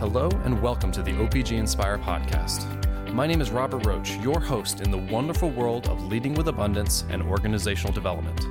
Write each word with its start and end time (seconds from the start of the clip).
Hello 0.00 0.28
and 0.44 0.62
welcome 0.62 0.92
to 0.92 1.02
the 1.02 1.10
OPG 1.10 1.58
Inspire 1.58 1.98
podcast. 1.98 3.12
My 3.12 3.26
name 3.26 3.40
is 3.40 3.50
Robert 3.50 3.84
Roach, 3.84 4.12
your 4.18 4.38
host 4.38 4.80
in 4.80 4.92
the 4.92 5.12
wonderful 5.12 5.50
world 5.50 5.88
of 5.88 6.00
leading 6.06 6.34
with 6.34 6.46
abundance 6.46 7.04
and 7.10 7.20
organizational 7.20 7.92
development. 7.92 8.46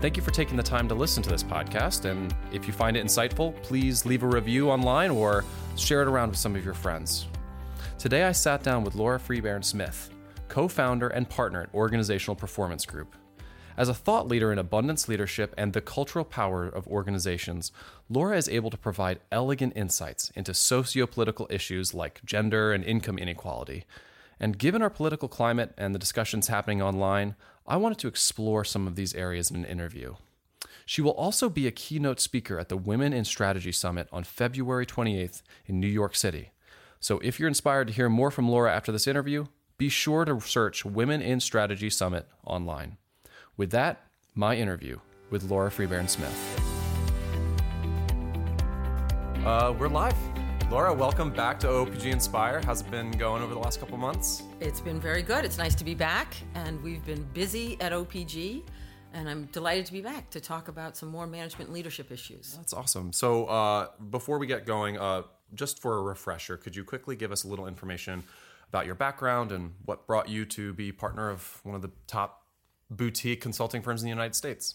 Thank 0.00 0.16
you 0.16 0.22
for 0.22 0.30
taking 0.30 0.56
the 0.56 0.62
time 0.62 0.88
to 0.88 0.94
listen 0.94 1.22
to 1.24 1.28
this 1.28 1.42
podcast. 1.42 2.06
And 2.06 2.34
if 2.52 2.66
you 2.66 2.72
find 2.72 2.96
it 2.96 3.04
insightful, 3.04 3.54
please 3.62 4.06
leave 4.06 4.22
a 4.22 4.26
review 4.26 4.70
online 4.70 5.10
or 5.10 5.44
share 5.76 6.00
it 6.00 6.08
around 6.08 6.30
with 6.30 6.38
some 6.38 6.56
of 6.56 6.64
your 6.64 6.72
friends. 6.72 7.26
Today, 7.98 8.24
I 8.24 8.32
sat 8.32 8.62
down 8.62 8.82
with 8.82 8.94
Laura 8.94 9.18
Freebairn 9.18 9.62
Smith, 9.62 10.08
co 10.48 10.68
founder 10.68 11.08
and 11.08 11.28
partner 11.28 11.60
at 11.60 11.74
Organizational 11.74 12.34
Performance 12.34 12.86
Group. 12.86 13.14
As 13.78 13.88
a 13.88 13.94
thought 13.94 14.26
leader 14.26 14.50
in 14.50 14.58
abundance 14.58 15.06
leadership 15.06 15.54
and 15.56 15.72
the 15.72 15.80
cultural 15.80 16.24
power 16.24 16.66
of 16.66 16.88
organizations, 16.88 17.70
Laura 18.08 18.36
is 18.36 18.48
able 18.48 18.70
to 18.70 18.76
provide 18.76 19.20
elegant 19.30 19.72
insights 19.76 20.32
into 20.34 20.52
socio 20.52 21.06
political 21.06 21.46
issues 21.48 21.94
like 21.94 22.24
gender 22.24 22.72
and 22.72 22.82
income 22.82 23.18
inequality. 23.18 23.84
And 24.40 24.58
given 24.58 24.82
our 24.82 24.90
political 24.90 25.28
climate 25.28 25.74
and 25.78 25.94
the 25.94 25.98
discussions 26.00 26.48
happening 26.48 26.82
online, 26.82 27.36
I 27.68 27.76
wanted 27.76 27.98
to 27.98 28.08
explore 28.08 28.64
some 28.64 28.88
of 28.88 28.96
these 28.96 29.14
areas 29.14 29.48
in 29.48 29.56
an 29.58 29.64
interview. 29.64 30.16
She 30.84 31.00
will 31.00 31.12
also 31.12 31.48
be 31.48 31.68
a 31.68 31.70
keynote 31.70 32.18
speaker 32.18 32.58
at 32.58 32.70
the 32.70 32.76
Women 32.76 33.12
in 33.12 33.24
Strategy 33.24 33.70
Summit 33.70 34.08
on 34.10 34.24
February 34.24 34.86
28th 34.86 35.42
in 35.66 35.78
New 35.78 35.86
York 35.86 36.16
City. 36.16 36.50
So 36.98 37.20
if 37.20 37.38
you're 37.38 37.46
inspired 37.46 37.86
to 37.86 37.94
hear 37.94 38.08
more 38.08 38.32
from 38.32 38.48
Laura 38.48 38.74
after 38.74 38.90
this 38.90 39.06
interview, 39.06 39.46
be 39.76 39.88
sure 39.88 40.24
to 40.24 40.40
search 40.40 40.84
Women 40.84 41.22
in 41.22 41.38
Strategy 41.38 41.90
Summit 41.90 42.26
online. 42.44 42.96
With 43.58 43.72
that, 43.72 44.06
my 44.36 44.54
interview 44.54 45.00
with 45.30 45.42
Laura 45.50 45.68
Freebairn 45.68 46.08
Smith. 46.08 46.32
Uh, 49.44 49.74
we're 49.76 49.88
live. 49.88 50.14
Laura, 50.70 50.94
welcome 50.94 51.32
back 51.32 51.58
to 51.60 51.66
OPG 51.66 52.04
Inspire. 52.04 52.62
How's 52.64 52.82
it 52.82 52.90
been 52.92 53.10
going 53.10 53.42
over 53.42 53.52
the 53.52 53.58
last 53.58 53.80
couple 53.80 53.98
months? 53.98 54.44
It's 54.60 54.80
been 54.80 55.00
very 55.00 55.22
good. 55.22 55.44
It's 55.44 55.58
nice 55.58 55.74
to 55.74 55.84
be 55.84 55.96
back, 55.96 56.36
and 56.54 56.80
we've 56.84 57.04
been 57.04 57.24
busy 57.34 57.76
at 57.80 57.90
OPG, 57.90 58.62
and 59.12 59.28
I'm 59.28 59.46
delighted 59.46 59.86
to 59.86 59.92
be 59.92 60.02
back 60.02 60.30
to 60.30 60.40
talk 60.40 60.68
about 60.68 60.96
some 60.96 61.08
more 61.08 61.26
management 61.26 61.72
leadership 61.72 62.12
issues. 62.12 62.54
That's 62.58 62.72
awesome. 62.72 63.12
So, 63.12 63.46
uh, 63.46 63.88
before 64.10 64.38
we 64.38 64.46
get 64.46 64.66
going, 64.66 64.98
uh, 64.98 65.22
just 65.54 65.82
for 65.82 65.98
a 65.98 66.02
refresher, 66.02 66.56
could 66.56 66.76
you 66.76 66.84
quickly 66.84 67.16
give 67.16 67.32
us 67.32 67.42
a 67.42 67.48
little 67.48 67.66
information 67.66 68.22
about 68.68 68.86
your 68.86 68.94
background 68.94 69.50
and 69.50 69.72
what 69.84 70.06
brought 70.06 70.28
you 70.28 70.44
to 70.44 70.72
be 70.74 70.92
partner 70.92 71.28
of 71.28 71.60
one 71.64 71.74
of 71.74 71.82
the 71.82 71.90
top 72.06 72.37
boutique 72.90 73.40
consulting 73.40 73.82
firms 73.82 74.02
in 74.02 74.06
the 74.06 74.10
United 74.10 74.34
States. 74.34 74.74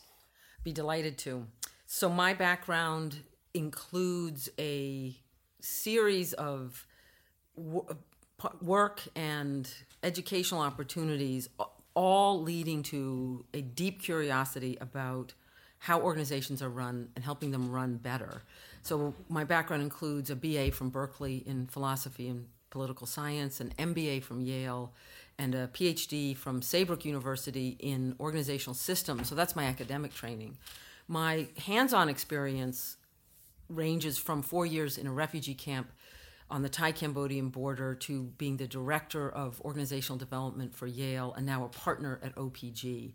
Be 0.63 0.71
delighted 0.71 1.17
to. 1.19 1.47
So, 1.85 2.09
my 2.09 2.33
background 2.33 3.17
includes 3.53 4.49
a 4.57 5.15
series 5.59 6.33
of 6.33 6.85
work 8.61 9.01
and 9.15 9.69
educational 10.01 10.61
opportunities, 10.61 11.49
all 11.93 12.41
leading 12.41 12.83
to 12.83 13.45
a 13.53 13.61
deep 13.61 14.01
curiosity 14.01 14.77
about 14.81 15.33
how 15.79 15.99
organizations 15.99 16.61
are 16.61 16.69
run 16.69 17.09
and 17.15 17.23
helping 17.25 17.51
them 17.51 17.69
run 17.69 17.97
better. 17.97 18.43
So, 18.81 19.13
my 19.29 19.43
background 19.43 19.83
includes 19.83 20.29
a 20.29 20.35
BA 20.35 20.71
from 20.71 20.89
Berkeley 20.89 21.43
in 21.45 21.67
philosophy 21.67 22.29
and 22.29 22.47
political 22.69 23.05
science, 23.05 23.59
an 23.59 23.73
MBA 23.77 24.23
from 24.23 24.41
Yale, 24.41 24.93
and 25.37 25.55
a 25.55 25.67
PhD 25.67 26.35
from 26.35 26.61
Saybrook 26.61 27.05
University 27.05 27.75
in 27.79 28.15
organizational 28.19 28.75
systems. 28.75 29.29
So 29.29 29.35
that's 29.35 29.55
my 29.55 29.65
academic 29.65 30.13
training. 30.13 30.57
My 31.07 31.47
hands 31.57 31.93
on 31.93 32.09
experience 32.09 32.97
ranges 33.69 34.17
from 34.17 34.41
four 34.41 34.65
years 34.65 34.97
in 34.97 35.07
a 35.07 35.11
refugee 35.11 35.55
camp 35.55 35.91
on 36.49 36.61
the 36.61 36.69
Thai 36.69 36.91
Cambodian 36.91 37.49
border 37.49 37.95
to 37.95 38.23
being 38.37 38.57
the 38.57 38.67
director 38.67 39.29
of 39.29 39.59
organizational 39.61 40.17
development 40.17 40.75
for 40.75 40.87
Yale 40.87 41.33
and 41.35 41.45
now 41.45 41.65
a 41.65 41.69
partner 41.69 42.19
at 42.23 42.35
OPG. 42.35 43.13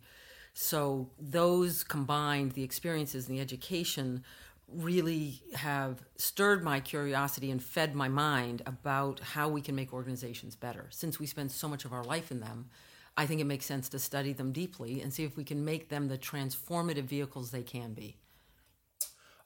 So, 0.55 1.11
those 1.21 1.85
combined, 1.85 2.53
the 2.53 2.65
experiences 2.65 3.29
and 3.29 3.39
the 3.39 3.41
education, 3.41 4.25
really 4.73 5.43
have 5.55 6.03
stirred 6.17 6.63
my 6.63 6.81
curiosity 6.81 7.51
and 7.51 7.63
fed 7.63 7.95
my 7.95 8.09
mind 8.09 8.63
about 8.67 9.21
how 9.21 9.49
we 9.49 9.61
can 9.61 9.75
make 9.75 9.93
organizations 9.93 10.57
better. 10.57 10.87
Since 10.91 11.19
we 11.19 11.27
spend 11.27 11.51
so 11.51 11.69
much 11.69 11.85
of 11.85 11.93
our 11.93 12.05
life 12.05 12.31
in 12.31 12.41
them, 12.41 12.69
I 13.17 13.27
think 13.27 13.41
it 13.41 13.45
makes 13.45 13.67
sense 13.67 13.89
to 13.91 13.99
study 13.99 14.33
them 14.33 14.53
deeply 14.53 15.01
and 15.01 15.13
see 15.13 15.25
if 15.25 15.37
we 15.37 15.45
can 15.45 15.65
make 15.65 15.89
them 15.89 16.09
the 16.09 16.19
transformative 16.19 17.05
vehicles 17.05 17.51
they 17.51 17.63
can 17.63 17.95
be. 17.95 18.17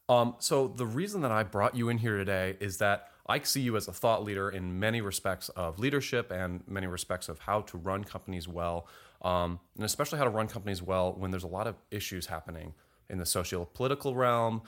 Um, 0.09 0.34
so, 0.41 0.69
the 0.69 0.84
reason 0.84 1.22
that 1.22 1.32
I 1.32 1.43
brought 1.43 1.75
you 1.75 1.88
in 1.88 1.97
here 1.97 2.19
today 2.19 2.56
is 2.61 2.78
that 2.78 3.09
I 3.27 3.38
see 3.41 3.61
you 3.61 3.77
as 3.77 3.88
a 3.88 3.93
thought 3.93 4.25
leader 4.25 4.50
in 4.50 4.78
many 4.78 5.00
respects 5.00 5.49
of 5.50 5.78
leadership 5.78 6.31
and 6.31 6.62
many 6.66 6.87
respects 6.87 7.28
of 7.28 7.38
how 7.38 7.62
to 7.62 7.78
run 7.78 8.05
companies 8.05 8.49
well, 8.49 8.88
um, 9.22 9.61
and 9.77 9.84
especially 9.84 10.19
how 10.19 10.25
to 10.25 10.31
run 10.31 10.49
companies 10.49 10.82
well 10.82 11.15
when 11.16 11.31
there's 11.31 11.44
a 11.44 11.49
lot 11.49 11.66
of 11.66 11.77
issues 11.91 12.27
happening 12.27 12.75
in 13.09 13.19
the 13.19 13.27
socio 13.27 13.65
political 13.65 14.15
realm, 14.16 14.62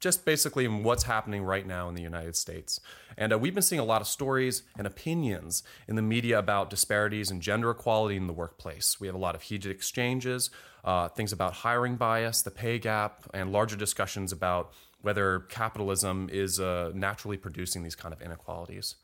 just 0.00 0.24
basically 0.24 0.66
what's 0.68 1.04
happening 1.04 1.42
right 1.42 1.66
now 1.66 1.88
in 1.88 1.94
the 1.94 2.02
United 2.02 2.36
States. 2.36 2.80
And 3.16 3.32
uh, 3.32 3.38
we've 3.38 3.54
been 3.54 3.62
seeing 3.62 3.80
a 3.80 3.84
lot 3.84 4.00
of 4.00 4.06
stories 4.06 4.62
and 4.76 4.86
opinions 4.86 5.62
in 5.88 5.96
the 5.96 6.02
media 6.02 6.38
about 6.38 6.70
disparities 6.70 7.30
and 7.30 7.40
gender 7.40 7.70
equality 7.70 8.16
in 8.16 8.26
the 8.26 8.32
workplace. 8.32 8.98
We 9.00 9.06
have 9.06 9.14
a 9.14 9.18
lot 9.18 9.34
of 9.34 9.42
heated 9.42 9.70
exchanges, 9.70 10.50
uh, 10.84 11.08
things 11.08 11.32
about 11.32 11.52
hiring 11.54 11.96
bias, 11.96 12.42
the 12.42 12.50
pay 12.50 12.78
gap, 12.78 13.24
and 13.32 13.52
larger 13.52 13.76
discussions 13.76 14.32
about 14.32 14.72
whether 15.00 15.40
capitalism 15.48 16.28
is 16.32 16.58
uh, 16.58 16.90
naturally 16.94 17.36
producing 17.36 17.82
these 17.82 17.94
kind 17.94 18.12
of 18.12 18.22
inequalities. 18.22 18.96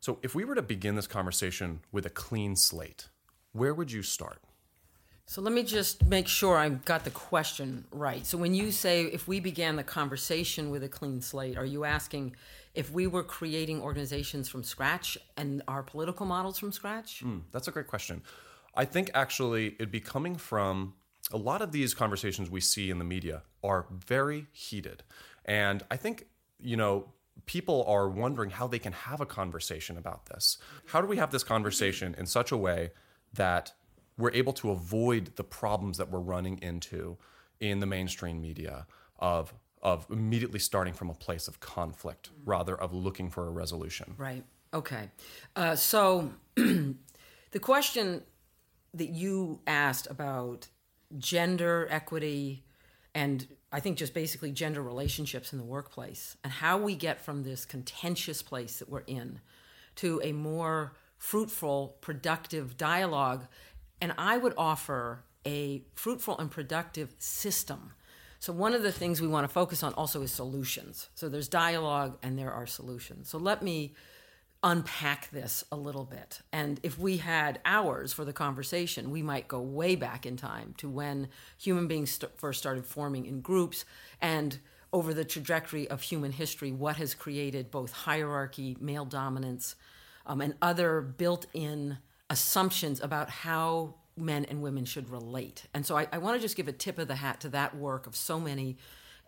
So, 0.00 0.18
if 0.22 0.34
we 0.34 0.44
were 0.44 0.54
to 0.54 0.62
begin 0.62 0.96
this 0.96 1.06
conversation 1.06 1.80
with 1.92 2.06
a 2.06 2.10
clean 2.10 2.56
slate, 2.56 3.08
where 3.52 3.74
would 3.74 3.92
you 3.92 4.02
start? 4.02 4.40
So 5.26 5.40
let 5.40 5.52
me 5.52 5.62
just 5.62 6.04
make 6.04 6.28
sure 6.28 6.58
I 6.58 6.68
got 6.68 7.04
the 7.04 7.10
question 7.10 7.84
right. 7.90 8.26
So 8.26 8.36
when 8.36 8.54
you 8.54 8.70
say 8.70 9.04
if 9.04 9.26
we 9.28 9.40
began 9.40 9.76
the 9.76 9.84
conversation 9.84 10.70
with 10.70 10.82
a 10.82 10.88
clean 10.88 11.20
slate, 11.20 11.56
are 11.56 11.64
you 11.64 11.84
asking 11.84 12.36
if 12.74 12.90
we 12.90 13.06
were 13.06 13.22
creating 13.22 13.80
organizations 13.80 14.48
from 14.48 14.62
scratch 14.62 15.16
and 15.36 15.62
our 15.68 15.82
political 15.82 16.26
models 16.26 16.58
from 16.58 16.72
scratch? 16.72 17.22
Mm, 17.24 17.42
that's 17.50 17.68
a 17.68 17.70
great 17.70 17.86
question. 17.86 18.22
I 18.74 18.84
think 18.84 19.10
actually 19.14 19.74
it'd 19.76 19.92
be 19.92 20.00
coming 20.00 20.36
from 20.36 20.94
a 21.30 21.36
lot 21.36 21.62
of 21.62 21.72
these 21.72 21.94
conversations 21.94 22.50
we 22.50 22.60
see 22.60 22.90
in 22.90 22.98
the 22.98 23.04
media 23.04 23.42
are 23.62 23.86
very 23.90 24.46
heated. 24.52 25.02
And 25.44 25.82
I 25.90 25.96
think, 25.96 26.26
you 26.58 26.76
know, 26.76 27.12
people 27.46 27.84
are 27.86 28.08
wondering 28.08 28.50
how 28.50 28.66
they 28.66 28.78
can 28.78 28.92
have 28.92 29.20
a 29.20 29.26
conversation 29.26 29.96
about 29.96 30.26
this. 30.26 30.58
How 30.86 31.00
do 31.00 31.06
we 31.06 31.16
have 31.16 31.30
this 31.30 31.44
conversation 31.44 32.14
in 32.18 32.26
such 32.26 32.52
a 32.52 32.56
way 32.56 32.90
that 33.34 33.72
we're 34.18 34.32
able 34.32 34.52
to 34.52 34.70
avoid 34.70 35.36
the 35.36 35.44
problems 35.44 35.98
that 35.98 36.10
we're 36.10 36.20
running 36.20 36.58
into 36.58 37.16
in 37.60 37.80
the 37.80 37.86
mainstream 37.86 38.40
media 38.40 38.86
of 39.18 39.54
of 39.82 40.06
immediately 40.10 40.60
starting 40.60 40.94
from 40.94 41.10
a 41.10 41.14
place 41.14 41.48
of 41.48 41.58
conflict 41.58 42.30
rather 42.44 42.76
of 42.80 42.92
looking 42.92 43.28
for 43.28 43.48
a 43.48 43.50
resolution. 43.50 44.14
Right. 44.16 44.44
Okay. 44.72 45.10
Uh, 45.56 45.74
so 45.74 46.32
the 46.54 46.94
question 47.60 48.22
that 48.94 49.08
you 49.08 49.60
asked 49.66 50.08
about 50.08 50.68
gender 51.18 51.88
equity 51.90 52.64
and 53.14 53.46
I 53.72 53.80
think 53.80 53.98
just 53.98 54.14
basically 54.14 54.52
gender 54.52 54.82
relationships 54.82 55.52
in 55.52 55.58
the 55.58 55.64
workplace 55.64 56.36
and 56.44 56.52
how 56.52 56.78
we 56.78 56.94
get 56.94 57.20
from 57.20 57.42
this 57.42 57.64
contentious 57.64 58.42
place 58.42 58.78
that 58.78 58.88
we're 58.88 59.00
in 59.00 59.40
to 59.96 60.20
a 60.22 60.32
more 60.32 60.94
fruitful, 61.18 61.96
productive 62.00 62.76
dialogue 62.76 63.46
and 64.02 64.12
I 64.18 64.36
would 64.36 64.52
offer 64.58 65.22
a 65.46 65.84
fruitful 65.94 66.36
and 66.38 66.50
productive 66.50 67.14
system. 67.18 67.92
So, 68.40 68.52
one 68.52 68.74
of 68.74 68.82
the 68.82 68.90
things 68.90 69.20
we 69.20 69.28
want 69.28 69.44
to 69.44 69.52
focus 69.52 69.84
on 69.84 69.94
also 69.94 70.22
is 70.22 70.32
solutions. 70.32 71.08
So, 71.14 71.28
there's 71.28 71.48
dialogue 71.48 72.18
and 72.22 72.36
there 72.36 72.52
are 72.52 72.66
solutions. 72.66 73.30
So, 73.30 73.38
let 73.38 73.62
me 73.62 73.94
unpack 74.64 75.30
this 75.30 75.64
a 75.70 75.76
little 75.76 76.04
bit. 76.04 76.40
And 76.52 76.80
if 76.82 76.98
we 76.98 77.18
had 77.18 77.60
hours 77.64 78.12
for 78.12 78.24
the 78.24 78.32
conversation, 78.32 79.10
we 79.10 79.22
might 79.22 79.46
go 79.46 79.60
way 79.60 79.94
back 79.94 80.26
in 80.26 80.36
time 80.36 80.74
to 80.78 80.88
when 80.88 81.28
human 81.56 81.86
beings 81.86 82.10
st- 82.10 82.36
first 82.36 82.58
started 82.58 82.84
forming 82.84 83.26
in 83.26 83.40
groups 83.40 83.84
and 84.20 84.58
over 84.92 85.14
the 85.14 85.24
trajectory 85.24 85.88
of 85.88 86.02
human 86.02 86.32
history, 86.32 86.72
what 86.72 86.96
has 86.96 87.14
created 87.14 87.70
both 87.70 87.92
hierarchy, 87.92 88.76
male 88.80 89.04
dominance, 89.04 89.76
um, 90.26 90.40
and 90.40 90.54
other 90.60 91.00
built 91.00 91.46
in 91.54 91.98
assumptions 92.32 93.00
about 93.00 93.28
how 93.28 93.94
men 94.16 94.44
and 94.46 94.62
women 94.62 94.84
should 94.84 95.10
relate. 95.10 95.66
And 95.74 95.86
so 95.86 95.96
I, 95.96 96.06
I 96.12 96.18
want 96.18 96.36
to 96.36 96.42
just 96.42 96.56
give 96.56 96.68
a 96.68 96.72
tip 96.72 96.98
of 96.98 97.08
the 97.08 97.16
hat 97.16 97.40
to 97.40 97.48
that 97.50 97.76
work 97.76 98.06
of 98.06 98.14
so 98.16 98.38
many 98.38 98.76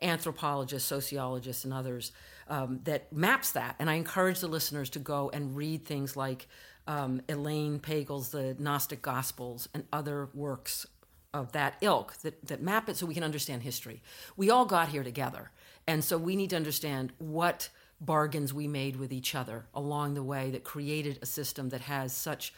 anthropologists, 0.03 0.89
sociologists, 0.89 1.65
and 1.65 1.73
others 1.73 2.13
um, 2.49 2.81
that 2.85 3.13
maps 3.13 3.53
that. 3.53 3.77
And 3.79 3.89
I 3.89 3.95
encourage 3.95 4.41
the 4.41 4.49
listeners 4.49 4.91
to 4.91 4.99
go 4.99 5.31
and 5.33 5.57
read 5.57 5.85
things 5.85 6.17
like 6.17 6.47
um, 6.87 7.23
Elaine 7.29 7.81
Pagels' 7.81 8.31
The 8.31 8.57
Gnostic 8.59 9.01
Gospels 9.03 9.69
and 9.73 9.85
other 9.93 10.29
works 10.35 10.87
of 11.33 11.53
that 11.53 11.77
ilk 11.81 12.17
that, 12.19 12.47
that 12.47 12.63
map 12.63 12.89
it 12.89 12.97
so 12.97 13.07
we 13.07 13.15
can 13.15 13.25
understand 13.25 13.63
history. 13.63 14.03
We 14.37 14.51
all 14.51 14.67
got 14.67 14.89
here 14.91 15.03
together. 15.03 15.51
And 15.87 16.05
so 16.05 16.17
we 16.17 16.37
need 16.37 16.51
to 16.51 16.57
understand 16.57 17.13
what 17.19 17.69
bargains 18.01 18.53
we 18.53 18.69
made 18.69 18.97
with 18.97 19.13
each 19.13 19.35
other 19.35 19.67
along 19.75 20.15
the 20.15 20.23
way 20.23 20.51
that 20.51 20.65
created 20.65 21.19
a 21.23 21.27
system 21.27 21.71
that 21.71 21.83
has 21.83 22.13
such 22.13 22.53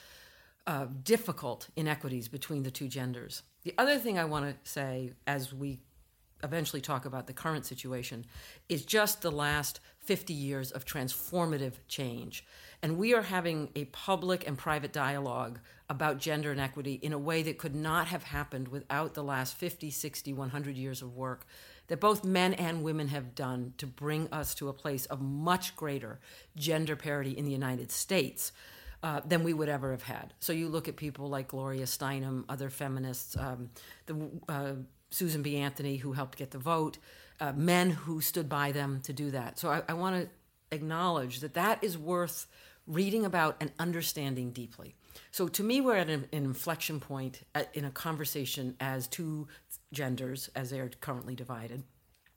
uh, 0.66 0.86
difficult 1.02 1.68
inequities 1.76 2.28
between 2.28 2.62
the 2.62 2.70
two 2.70 2.88
genders. 2.88 3.42
The 3.62 3.74
other 3.78 3.98
thing 3.98 4.18
I 4.18 4.24
want 4.24 4.46
to 4.46 4.70
say 4.70 5.12
as 5.26 5.52
we 5.52 5.80
eventually 6.42 6.82
talk 6.82 7.06
about 7.06 7.26
the 7.26 7.32
current 7.32 7.64
situation 7.64 8.24
is 8.68 8.84
just 8.84 9.22
the 9.22 9.30
last 9.30 9.80
50 10.00 10.34
years 10.34 10.70
of 10.70 10.84
transformative 10.84 11.74
change. 11.88 12.44
And 12.82 12.98
we 12.98 13.14
are 13.14 13.22
having 13.22 13.70
a 13.74 13.86
public 13.86 14.46
and 14.46 14.56
private 14.56 14.92
dialogue 14.92 15.58
about 15.88 16.18
gender 16.18 16.52
inequity 16.52 16.94
in 16.94 17.12
a 17.12 17.18
way 17.18 17.42
that 17.42 17.58
could 17.58 17.74
not 17.74 18.08
have 18.08 18.24
happened 18.24 18.68
without 18.68 19.14
the 19.14 19.24
last 19.24 19.54
50, 19.56 19.90
60, 19.90 20.32
100 20.32 20.76
years 20.76 21.00
of 21.00 21.16
work 21.16 21.46
that 21.88 22.00
both 22.00 22.24
men 22.24 22.54
and 22.54 22.82
women 22.82 23.08
have 23.08 23.34
done 23.34 23.72
to 23.78 23.86
bring 23.86 24.28
us 24.32 24.54
to 24.56 24.68
a 24.68 24.72
place 24.72 25.06
of 25.06 25.20
much 25.20 25.76
greater 25.76 26.18
gender 26.56 26.96
parity 26.96 27.30
in 27.30 27.44
the 27.44 27.52
United 27.52 27.90
States. 27.92 28.52
Uh, 29.02 29.20
than 29.25 29.44
we 29.44 29.52
would 29.52 29.69
ever 29.69 29.90
have 29.93 30.02
had. 30.02 30.32
So 30.40 30.52
you 30.52 30.69
look 30.69 30.88
at 30.88 30.96
people 30.96 31.28
like 31.28 31.48
Gloria 31.48 31.84
Steinem, 31.84 32.44
other 32.48 32.70
feminists, 32.70 33.37
um, 33.37 33.70
the 34.06 34.31
uh, 34.48 34.72
Susan 35.10 35.43
B. 35.43 35.58
Anthony, 35.58 35.96
who 35.98 36.12
helped 36.12 36.38
get 36.38 36.50
the 36.50 36.58
vote, 36.58 36.98
uh, 37.38 37.52
men 37.52 37.90
who 37.90 38.20
stood 38.20 38.48
by 38.48 38.72
them 38.72 39.00
to 39.02 39.12
do 39.12 39.31
that. 39.31 39.58
So 39.58 39.69
I, 39.70 39.82
I 39.88 39.94
want 39.94 40.16
to 40.16 40.28
acknowledge 40.75 41.40
that 41.40 41.54
that 41.54 41.84
is 41.84 41.96
worth 41.96 42.48
reading 42.87 43.25
about 43.25 43.56
and 43.60 43.70
understanding 43.78 44.50
deeply. 44.50 44.94
So 45.31 45.46
to 45.49 45.62
me, 45.62 45.81
we're 45.81 45.96
at 45.96 46.08
an, 46.08 46.26
an 46.32 46.44
inflection 46.44 46.99
point 46.99 47.42
at, 47.54 47.75
in 47.76 47.84
a 47.84 47.90
conversation 47.90 48.76
as 48.81 49.06
two 49.06 49.46
genders, 49.92 50.50
as 50.54 50.70
they 50.70 50.81
are 50.81 50.90
currently 51.00 51.34
divided. 51.34 51.82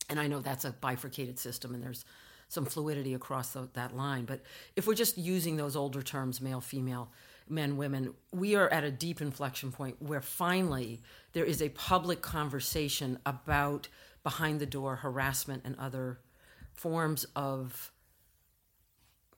And 0.09 0.19
I 0.19 0.27
know 0.27 0.39
that's 0.39 0.65
a 0.65 0.71
bifurcated 0.71 1.39
system, 1.39 1.73
and 1.73 1.83
there's 1.83 2.05
some 2.49 2.65
fluidity 2.65 3.13
across 3.13 3.53
the, 3.53 3.69
that 3.73 3.95
line. 3.95 4.25
But 4.25 4.41
if 4.75 4.87
we're 4.87 4.95
just 4.95 5.17
using 5.17 5.55
those 5.55 5.75
older 5.75 6.01
terms, 6.01 6.41
male, 6.41 6.59
female, 6.59 7.11
men, 7.47 7.77
women, 7.77 8.13
we 8.31 8.55
are 8.55 8.67
at 8.69 8.83
a 8.83 8.91
deep 8.91 9.21
inflection 9.21 9.71
point 9.71 10.01
where 10.01 10.21
finally 10.21 11.01
there 11.33 11.45
is 11.45 11.61
a 11.61 11.69
public 11.69 12.21
conversation 12.21 13.17
about 13.25 13.87
behind 14.23 14.59
the 14.59 14.65
door 14.65 14.97
harassment 14.97 15.63
and 15.63 15.77
other 15.79 16.19
forms 16.73 17.25
of 17.35 17.91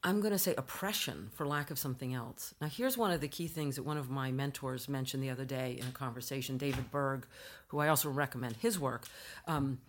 I'm 0.04 0.20
going 0.20 0.32
to 0.32 0.40
say 0.40 0.56
oppression 0.56 1.30
for 1.34 1.46
lack 1.46 1.70
of 1.70 1.78
something 1.78 2.14
else. 2.16 2.56
Now, 2.60 2.68
here's 2.68 2.98
one 2.98 3.12
of 3.12 3.22
the 3.22 3.28
key 3.28 3.48
things 3.48 3.76
that 3.76 3.84
one 3.84 3.98
of 3.98 4.10
my 4.10 4.32
mentors 4.32 4.90
mentioned 4.90 5.22
the 5.22 5.30
other 5.30 5.46
day 5.46 5.78
in 5.80 5.88
a 5.88 5.92
conversation, 5.92 6.58
David 6.58 6.90
Berg, 6.90 7.28
who 7.68 7.78
I 7.78 7.88
also 7.88 8.10
recommend 8.10 8.56
his 8.56 8.80
work. 8.80 9.06
Um, 9.48 9.80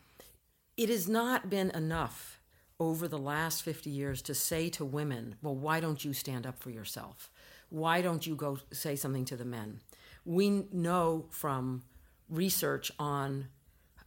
it 0.77 0.91
has 0.91 1.09
not 1.09 1.49
been 1.49 1.71
enough 1.71 2.39
over 2.83 3.07
the 3.07 3.19
last 3.19 3.63
50 3.63 3.91
years 3.91 4.23
to 4.23 4.35
say 4.35 4.69
to 4.71 4.85
women, 4.85 5.37
well, 5.41 5.55
why 5.55 5.79
don't 5.79 6.05
you 6.05 6.13
stand 6.13 6.47
up 6.47 6.59
for 6.59 6.71
yourself? 6.71 7.31
Why 7.69 8.03
don't 8.03 8.27
you 8.27 8.35
go 8.35 8.59
say 8.73 8.97
something 8.97 9.25
to 9.27 9.37
the 9.37 9.45
men? 9.45 9.79
We 10.25 10.67
know 10.73 11.27
from 11.31 11.85
research 12.29 12.91
on 12.99 13.47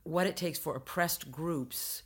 what 0.04 0.28
it 0.28 0.36
takes 0.36 0.60
for 0.60 0.76
oppressed 0.76 1.32
groups 1.32 2.04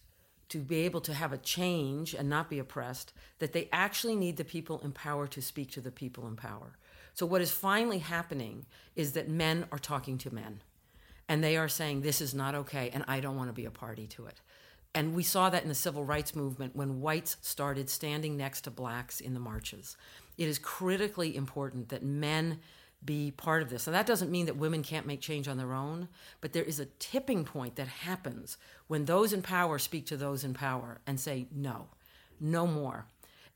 to 0.49 0.59
be 0.59 0.81
able 0.81 1.01
to 1.01 1.13
have 1.13 1.33
a 1.33 1.37
change 1.39 2.13
and 2.13 2.29
not 2.29 2.51
be 2.51 2.59
oppressed, 2.59 3.13
that 3.39 3.53
they 3.53 3.67
actually 3.71 4.15
need 4.15 4.37
the 4.37 4.45
people 4.45 4.79
in 4.83 4.91
power 4.91 5.25
to 5.27 5.41
speak 5.41 5.71
to 5.71 5.81
the 5.81 5.91
people 5.91 6.27
in 6.27 6.35
power. 6.35 6.77
So, 7.15 7.25
what 7.25 7.41
is 7.41 7.51
finally 7.51 7.99
happening 7.99 8.65
is 8.95 9.13
that 9.13 9.27
men 9.27 9.65
are 9.71 9.79
talking 9.79 10.19
to 10.19 10.33
men 10.33 10.61
and 11.27 11.43
they 11.43 11.57
are 11.57 11.67
saying, 11.67 12.01
This 12.01 12.21
is 12.21 12.33
not 12.33 12.55
okay, 12.55 12.89
and 12.93 13.03
I 13.07 13.19
don't 13.19 13.37
want 13.37 13.49
to 13.49 13.53
be 13.53 13.65
a 13.65 13.71
party 13.71 14.07
to 14.07 14.27
it. 14.27 14.41
And 14.95 15.13
we 15.13 15.23
saw 15.23 15.49
that 15.49 15.63
in 15.63 15.69
the 15.69 15.75
civil 15.75 16.03
rights 16.03 16.35
movement 16.35 16.75
when 16.75 17.01
whites 17.01 17.37
started 17.41 17.89
standing 17.89 18.35
next 18.35 18.61
to 18.61 18.71
blacks 18.71 19.19
in 19.21 19.33
the 19.33 19.39
marches. 19.39 19.95
It 20.37 20.47
is 20.47 20.57
critically 20.57 21.35
important 21.35 21.89
that 21.89 22.03
men 22.03 22.59
be 23.03 23.31
part 23.31 23.61
of 23.61 23.69
this. 23.69 23.87
And 23.87 23.95
that 23.95 24.05
doesn't 24.05 24.31
mean 24.31 24.45
that 24.47 24.57
women 24.57 24.83
can't 24.83 25.05
make 25.05 25.21
change 25.21 25.47
on 25.47 25.57
their 25.57 25.73
own, 25.73 26.09
but 26.41 26.53
there 26.53 26.63
is 26.63 26.79
a 26.79 26.85
tipping 26.85 27.45
point 27.45 27.75
that 27.77 27.87
happens 27.87 28.57
when 28.87 29.05
those 29.05 29.31
in 29.31 29.41
power 29.41 29.79
speak 29.79 30.05
to 30.07 30.17
those 30.17 30.43
in 30.43 30.53
power 30.53 30.99
and 31.07 31.19
say, 31.19 31.47
no, 31.51 31.87
no 32.39 32.67
more. 32.67 33.05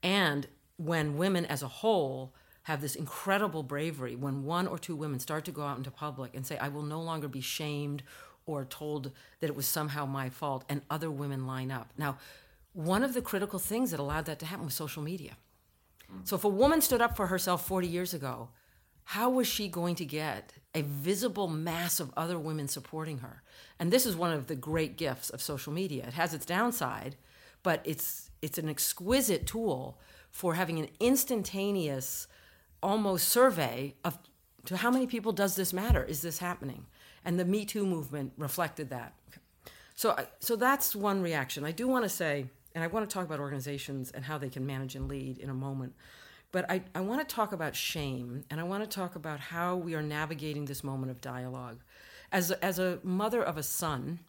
And 0.01 0.47
when 0.77 1.18
women 1.18 1.45
as 1.45 1.62
a 1.62 1.68
whole 1.68 2.33
have 2.63 2.80
this 2.80 2.95
incredible 2.95 3.63
bravery, 3.63 4.15
when 4.15 4.44
one 4.44 4.68
or 4.68 4.77
two 4.77 4.95
women 4.95 5.19
start 5.19 5.44
to 5.45 5.51
go 5.51 5.63
out 5.63 5.77
into 5.77 5.91
public 5.91 6.33
and 6.35 6.45
say, 6.45 6.57
I 6.57 6.69
will 6.69 6.83
no 6.83 7.01
longer 7.01 7.27
be 7.27 7.41
shamed 7.41 8.03
or 8.45 8.66
told 8.66 9.12
that 9.40 9.50
it 9.50 9.56
was 9.56 9.66
somehow 9.66 10.06
my 10.06 10.30
fault, 10.30 10.66
and 10.68 10.81
other 10.90 11.10
women 11.10 11.48
line 11.48 11.72
up. 11.72 11.92
Now, 11.98 12.18
one 12.74 13.04
of 13.04 13.13
the 13.13 13.22
critical 13.22 13.60
things 13.60 13.92
that 13.92 14.00
allowed 14.00 14.25
that 14.25 14.40
to 14.40 14.45
happen 14.45 14.66
was 14.66 14.74
social 14.74 15.04
media. 15.04 15.38
Mm. 16.12 16.28
So 16.28 16.36
if 16.36 16.44
a 16.44 16.50
woman 16.50 16.81
stood 16.81 17.01
up 17.01 17.16
for 17.16 17.28
herself 17.28 17.66
40 17.68 17.88
years 17.88 18.13
ago, 18.13 18.50
how 19.06 19.30
was 19.30 19.48
she 19.48 19.68
going 19.68 19.95
to 19.95 20.06
get 20.06 20.54
a 20.74 20.81
visible 20.81 21.48
mass 21.48 22.00
of 22.00 22.12
other 22.16 22.40
women 22.40 22.68
supporting 22.68 23.19
her? 23.19 23.44
And 23.80 23.92
this 23.92 24.06
is 24.06 24.16
one 24.16 24.31
of 24.31 24.48
the 24.48 24.56
great 24.56 24.98
gifts 24.98 25.30
of 25.30 25.42
social 25.42 25.74
media. 25.74 26.06
It 26.07 26.13
has 26.13 26.34
its 26.34 26.45
downside, 26.45 27.16
but 27.63 27.81
it's 27.86 28.31
it's 28.42 28.57
an 28.57 28.68
exquisite 28.68 29.48
tool 29.48 30.00
for 30.30 30.56
having 30.56 30.80
an 30.80 30.90
instantaneous 31.00 32.28
almost 32.81 33.30
survey 33.30 33.95
of 34.04 34.18
to 34.66 34.78
how 34.78 34.90
many 34.90 35.07
people 35.07 35.31
does 35.31 35.56
this 35.56 35.74
matter? 35.74 36.04
Is 36.04 36.22
this 36.22 36.40
happening? 36.40 36.86
And 37.25 37.40
the 37.40 37.46
Me 37.46 37.66
Too 37.66 37.86
movement 37.86 38.34
reflected 38.38 38.90
that. 38.90 39.14
So 39.96 40.16
so 40.40 40.56
that's 40.56 40.96
one 40.96 41.22
reaction. 41.22 41.64
I 41.64 41.72
do 41.72 41.88
want 41.88 42.04
to 42.04 42.10
say 42.10 42.48
and 42.75 42.84
I 42.84 42.88
want 42.88 43.08
to 43.08 43.14
talk 43.14 43.25
about 43.25 43.40
organizations 43.40 44.12
and 44.12 44.25
how 44.25 44.38
they 44.38 44.50
can 44.50 44.66
manage 44.66 44.96
and 44.96 45.08
lead 45.08 45.38
in 45.38 45.50
a 45.50 45.54
moment. 45.54 45.94
But 46.52 46.70
I, 46.70 46.84
I 46.94 47.02
want 47.02 47.28
to 47.28 47.36
talk 47.36 47.52
about 47.52 47.75
shame 47.75 48.44
and 48.50 48.60
I 48.60 48.64
want 48.64 48.84
to 48.84 48.90
talk 48.90 49.16
about 49.16 49.40
how 49.40 49.75
we 49.75 49.96
are 49.96 50.02
navigating 50.02 50.66
this 50.66 50.84
moment 50.84 51.12
of 51.12 51.22
dialogue. 51.22 51.80
As 52.31 52.52
a, 52.52 52.64
as 52.64 52.80
a 52.80 53.00
mother 53.04 53.44
of 53.44 53.58
a 53.58 53.64
son, 53.64 54.19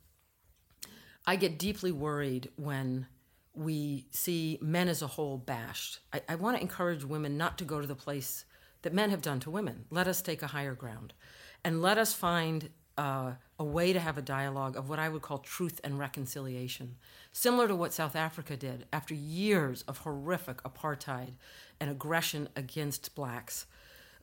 I 1.26 1.37
get 1.37 1.58
deeply 1.58 1.93
worried 1.93 2.50
when 2.56 3.06
we 3.55 4.06
see 4.11 4.58
men 4.61 4.88
as 4.88 5.00
a 5.00 5.06
whole 5.06 5.38
bashed. 5.38 6.00
I, 6.12 6.23
I 6.29 6.35
want 6.35 6.56
to 6.56 6.62
encourage 6.62 7.05
women 7.05 7.38
not 7.38 7.58
to 7.58 7.64
go 7.64 7.81
to 7.81 7.87
the 7.87 7.94
place 7.94 8.44
that 8.82 8.93
men 8.93 9.11
have 9.11 9.23
done 9.23 9.40
to 9.40 9.50
women. 9.50 9.87
Let 9.90 10.08
us 10.08 10.20
take 10.20 10.43
a 10.43 10.49
higher 10.49 10.75
ground 10.75 11.14
and 11.62 11.81
let 11.81 11.97
us 11.97 12.12
find 12.12 12.70
uh, 12.96 13.32
a 13.58 13.64
way 13.64 13.93
to 13.93 14.00
have 14.00 14.19
a 14.19 14.23
dialogue 14.23 14.76
of 14.76 14.88
what 14.88 14.99
I 14.99 15.08
would 15.08 15.23
call 15.23 15.38
truth 15.38 15.81
and 15.85 15.99
reconciliation, 15.99 16.96
similar 17.32 17.69
to 17.69 17.76
what 17.76 17.93
South 17.93 18.17
Africa 18.17 18.56
did 18.56 18.87
after 18.93 19.14
years 19.14 19.83
of 19.83 19.99
horrific 19.99 20.62
apartheid 20.62 21.35
and 21.80 21.90
aggression 21.90 22.49
against 22.57 23.14
blacks. 23.14 23.66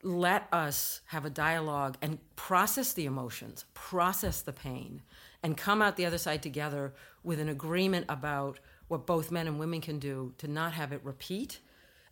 Let 0.03 0.47
us 0.51 1.01
have 1.07 1.25
a 1.25 1.29
dialogue 1.29 1.97
and 2.01 2.17
process 2.35 2.93
the 2.93 3.05
emotions, 3.05 3.65
process 3.73 4.41
the 4.41 4.53
pain, 4.53 5.01
and 5.43 5.57
come 5.57 5.81
out 5.81 5.95
the 5.95 6.05
other 6.05 6.17
side 6.17 6.41
together 6.41 6.93
with 7.23 7.39
an 7.39 7.49
agreement 7.49 8.05
about 8.09 8.59
what 8.87 9.05
both 9.05 9.31
men 9.31 9.47
and 9.47 9.59
women 9.59 9.79
can 9.79 9.99
do 9.99 10.33
to 10.37 10.47
not 10.47 10.73
have 10.73 10.91
it 10.91 11.01
repeat 11.03 11.59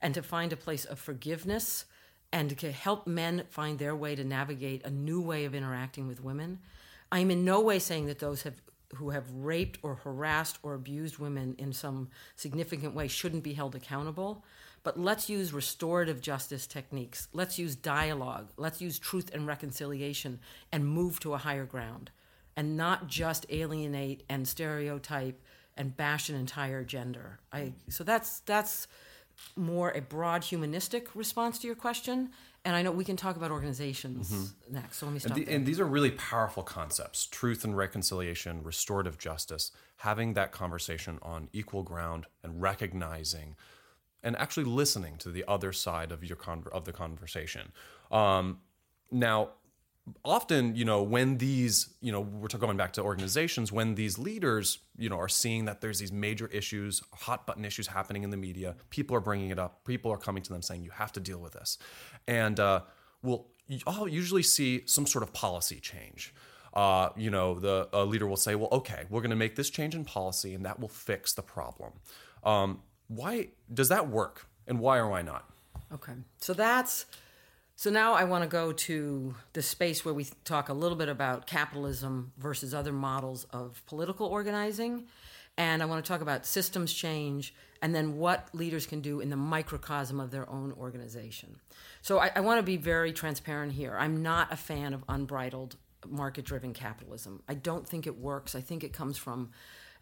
and 0.01 0.13
to 0.13 0.21
find 0.21 0.53
a 0.53 0.57
place 0.57 0.85
of 0.85 0.99
forgiveness 0.99 1.85
and 2.31 2.57
to 2.59 2.71
help 2.71 3.07
men 3.07 3.43
find 3.49 3.79
their 3.79 3.95
way 3.95 4.15
to 4.15 4.23
navigate 4.23 4.85
a 4.85 4.89
new 4.89 5.21
way 5.21 5.45
of 5.45 5.55
interacting 5.55 6.07
with 6.07 6.23
women. 6.23 6.59
I'm 7.11 7.31
in 7.31 7.43
no 7.43 7.61
way 7.61 7.79
saying 7.79 8.05
that 8.05 8.19
those 8.19 8.43
have, 8.43 8.61
who 8.95 9.09
have 9.09 9.31
raped 9.31 9.79
or 9.81 9.95
harassed 9.95 10.59
or 10.61 10.75
abused 10.75 11.17
women 11.17 11.55
in 11.57 11.73
some 11.73 12.09
significant 12.35 12.93
way 12.93 13.07
shouldn't 13.07 13.43
be 13.43 13.53
held 13.53 13.75
accountable. 13.75 14.43
But 14.83 14.99
let's 14.99 15.29
use 15.29 15.51
restorative 15.51 16.21
justice 16.21 16.65
techniques. 16.65 17.27
Let's 17.33 17.59
use 17.59 17.75
dialogue. 17.75 18.51
Let's 18.57 18.79
use 18.79 18.97
truth 18.97 19.31
and 19.33 19.45
reconciliation 19.45 20.39
and 20.71 20.87
move 20.87 21.19
to 21.21 21.33
a 21.33 21.37
higher 21.37 21.65
ground 21.65 22.11
and 22.55 22.77
not 22.77 23.07
just 23.07 23.45
alienate 23.49 24.23
and 24.29 24.47
stereotype 24.47 25.41
and 25.75 25.95
bash 25.95 26.29
an 26.29 26.35
entire 26.35 26.83
gender. 26.83 27.39
I, 27.51 27.73
so 27.89 28.03
that's, 28.03 28.41
that's 28.41 28.87
more 29.55 29.91
a 29.91 30.01
broad 30.01 30.43
humanistic 30.43 31.13
response 31.15 31.59
to 31.59 31.67
your 31.67 31.75
question. 31.75 32.29
And 32.65 32.75
I 32.75 32.81
know 32.81 32.91
we 32.91 33.05
can 33.05 33.15
talk 33.15 33.37
about 33.37 33.51
organizations 33.51 34.31
mm-hmm. 34.31 34.73
next. 34.73 34.97
So 34.97 35.05
let 35.05 35.13
me 35.13 35.19
stop. 35.19 35.37
And, 35.37 35.45
the, 35.45 35.51
and, 35.51 35.65
these 35.65 35.79
are 35.79 35.85
really 35.85 36.11
powerful 36.11 36.61
concepts 36.61 37.25
truth 37.25 37.63
and 37.63 37.75
reconciliation, 37.75 38.63
restorative 38.63 39.17
justice, 39.17 39.71
having 39.97 40.33
that 40.33 40.51
conversation 40.51 41.19
on 41.21 41.49
equal 41.53 41.83
ground 41.83 42.25
and 42.43 42.61
recognizing 42.61 43.55
and 44.23 44.35
actually 44.35 44.65
listening 44.65 45.15
to 45.17 45.29
the 45.29 45.45
other 45.47 45.71
side 45.71 46.11
of 46.11 46.23
your 46.23 46.35
con- 46.35 46.65
of 46.73 46.85
the 46.85 46.91
conversation. 46.91 47.71
Um, 48.11 48.59
now, 49.11 49.49
often, 50.23 50.75
you 50.75 50.85
know, 50.85 51.03
when 51.03 51.37
these, 51.37 51.93
you 52.01 52.11
know, 52.11 52.21
we're 52.21 52.47
going 52.47 52.77
back 52.77 52.93
to 52.93 53.01
organizations, 53.01 53.71
when 53.71 53.95
these 53.95 54.17
leaders, 54.17 54.79
you 54.97 55.09
know, 55.09 55.17
are 55.17 55.29
seeing 55.29 55.65
that 55.65 55.81
there's 55.81 55.99
these 55.99 56.11
major 56.11 56.47
issues, 56.47 57.01
hot 57.13 57.45
button 57.45 57.65
issues 57.65 57.87
happening 57.87 58.23
in 58.23 58.29
the 58.29 58.37
media, 58.37 58.75
people 58.89 59.15
are 59.15 59.21
bringing 59.21 59.49
it 59.49 59.59
up. 59.59 59.85
People 59.85 60.11
are 60.11 60.17
coming 60.17 60.43
to 60.43 60.53
them 60.53 60.61
saying, 60.61 60.83
you 60.83 60.91
have 60.91 61.11
to 61.13 61.19
deal 61.19 61.39
with 61.39 61.53
this. 61.53 61.77
And 62.27 62.59
uh, 62.59 62.81
we'll 63.21 63.47
I'll 63.85 64.07
usually 64.07 64.43
see 64.43 64.83
some 64.85 65.05
sort 65.05 65.23
of 65.23 65.31
policy 65.33 65.79
change. 65.79 66.33
Uh, 66.73 67.09
you 67.15 67.29
know, 67.29 67.59
the 67.59 67.87
leader 68.05 68.27
will 68.27 68.37
say, 68.37 68.55
well, 68.55 68.69
okay, 68.71 69.05
we're 69.09 69.21
going 69.21 69.29
to 69.29 69.35
make 69.35 69.55
this 69.55 69.69
change 69.69 69.95
in 69.95 70.05
policy 70.05 70.53
and 70.53 70.65
that 70.65 70.79
will 70.79 70.87
fix 70.89 71.33
the 71.33 71.41
problem. 71.41 71.93
Um, 72.43 72.81
Why 73.07 73.49
does 73.73 73.89
that 73.89 74.07
work? 74.07 74.47
And 74.67 74.79
why 74.79 74.97
or 74.99 75.09
why 75.09 75.23
not? 75.23 75.49
Okay. 75.91 76.13
So 76.37 76.53
that's 76.53 77.05
so 77.79 77.89
now 77.89 78.11
I 78.11 78.25
want 78.25 78.43
to 78.43 78.49
go 78.49 78.73
to 78.73 79.35
the 79.53 79.61
space 79.61 80.03
where 80.03 80.13
we 80.13 80.27
talk 80.43 80.67
a 80.67 80.73
little 80.73 80.97
bit 80.97 81.07
about 81.07 81.47
capitalism 81.47 82.33
versus 82.37 82.73
other 82.73 82.91
models 82.91 83.45
of 83.51 83.81
political 83.85 84.27
organizing. 84.27 85.05
And 85.57 85.81
I 85.81 85.85
want 85.85 86.03
to 86.03 86.11
talk 86.11 86.19
about 86.19 86.45
systems 86.45 86.93
change 86.93 87.53
and 87.81 87.95
then 87.95 88.17
what 88.17 88.49
leaders 88.51 88.85
can 88.85 88.99
do 88.99 89.21
in 89.21 89.29
the 89.29 89.37
microcosm 89.37 90.19
of 90.19 90.29
their 90.29 90.49
own 90.49 90.73
organization. 90.73 91.55
So 92.01 92.19
I, 92.19 92.31
I 92.35 92.41
want 92.41 92.59
to 92.59 92.63
be 92.63 92.75
very 92.75 93.13
transparent 93.13 93.71
here. 93.71 93.95
I'm 93.97 94.21
not 94.21 94.51
a 94.51 94.57
fan 94.57 94.93
of 94.93 95.05
unbridled 95.07 95.77
market 96.05 96.43
driven 96.43 96.73
capitalism. 96.73 97.43
I 97.47 97.53
don't 97.53 97.87
think 97.87 98.05
it 98.05 98.17
works. 98.17 98.55
I 98.55 98.59
think 98.59 98.83
it 98.83 98.91
comes 98.91 99.17
from 99.17 99.51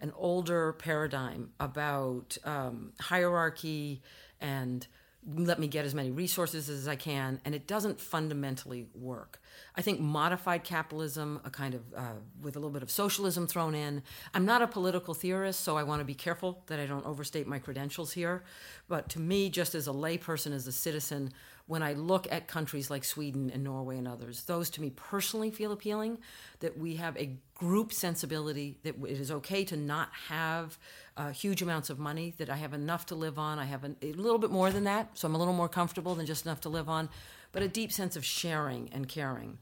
an 0.01 0.12
older 0.15 0.74
paradigm 0.74 1.51
about 1.60 2.39
um, 2.43 2.93
hierarchy 3.00 4.01
and 4.41 4.88
let 5.36 5.60
me 5.60 5.67
get 5.67 5.86
as 5.86 5.93
many 5.93 6.10
resources 6.10 6.69
as 6.69 6.88
I 6.88 6.96
can, 6.96 7.41
and 7.43 7.53
it 7.53 7.67
doesn't 7.67 8.00
fundamentally 8.00 8.88
work. 8.93 9.41
I 9.75 9.81
think 9.81 10.00
modified 10.00 10.63
capitalism, 10.63 11.41
a 11.43 11.50
kind 11.50 11.74
of 11.74 11.81
uh, 11.96 12.13
with 12.41 12.55
a 12.55 12.60
little 12.60 12.72
bit 12.72 12.84
of 12.84 12.89
socialism 12.89 13.46
thrown 13.46 13.75
in. 13.75 14.03
I'm 14.34 14.46
not 14.46 14.62
a 14.62 14.67
political 14.67 15.13
theorist, 15.13 15.60
so 15.62 15.77
I 15.77 15.84
want 15.84 16.00
to 16.00 16.05
be 16.05 16.13
careful 16.13 16.63
that 16.67 16.79
I 16.79 16.86
don't 16.86 17.05
overstate 17.05 17.46
my 17.46 17.60
credentials 17.60 18.13
here. 18.13 18.43
But 18.88 19.10
to 19.10 19.19
me, 19.19 19.50
just 19.50 19.75
as 19.75 19.88
a 19.88 19.91
layperson, 19.91 20.53
as 20.53 20.65
a 20.65 20.72
citizen, 20.72 21.34
when 21.67 21.83
I 21.83 21.93
look 21.93 22.27
at 22.31 22.47
countries 22.47 22.89
like 22.89 23.03
Sweden 23.03 23.51
and 23.53 23.63
Norway 23.63 23.97
and 23.97 24.07
others, 24.07 24.43
those 24.43 24.69
to 24.71 24.81
me 24.81 24.89
personally 24.89 25.51
feel 25.51 25.71
appealing. 25.71 26.17
That 26.62 26.77
we 26.77 26.95
have 26.95 27.15
a 27.17 27.38
group 27.53 27.93
sensibility, 27.93 28.77
that 28.83 28.95
it 29.03 29.19
is 29.19 29.31
okay 29.31 29.63
to 29.65 29.77
not 29.77 30.09
have 30.29 30.77
uh, 31.17 31.31
huge 31.31 31.62
amounts 31.62 31.89
of 31.89 32.00
money, 32.00 32.33
that 32.38 32.50
I 32.50 32.55
have 32.55 32.74
enough 32.74 33.05
to 33.07 33.15
live 33.15 33.38
on. 33.38 33.59
I 33.59 33.65
have 33.65 33.83
a, 33.83 33.95
a 34.01 34.13
little 34.13 34.39
bit 34.39 34.50
more 34.50 34.71
than 34.71 34.86
that, 34.86 35.17
so 35.17 35.27
I'm 35.27 35.36
a 35.36 35.38
little 35.38 35.53
more 35.53 35.69
comfortable 35.69 36.15
than 36.15 36.25
just 36.25 36.45
enough 36.45 36.62
to 36.62 36.69
live 36.69 36.89
on, 36.89 37.09
but 37.51 37.62
a 37.62 37.67
deep 37.67 37.91
sense 37.91 38.15
of 38.15 38.24
sharing 38.24 38.89
and 38.93 39.07
caring. 39.07 39.57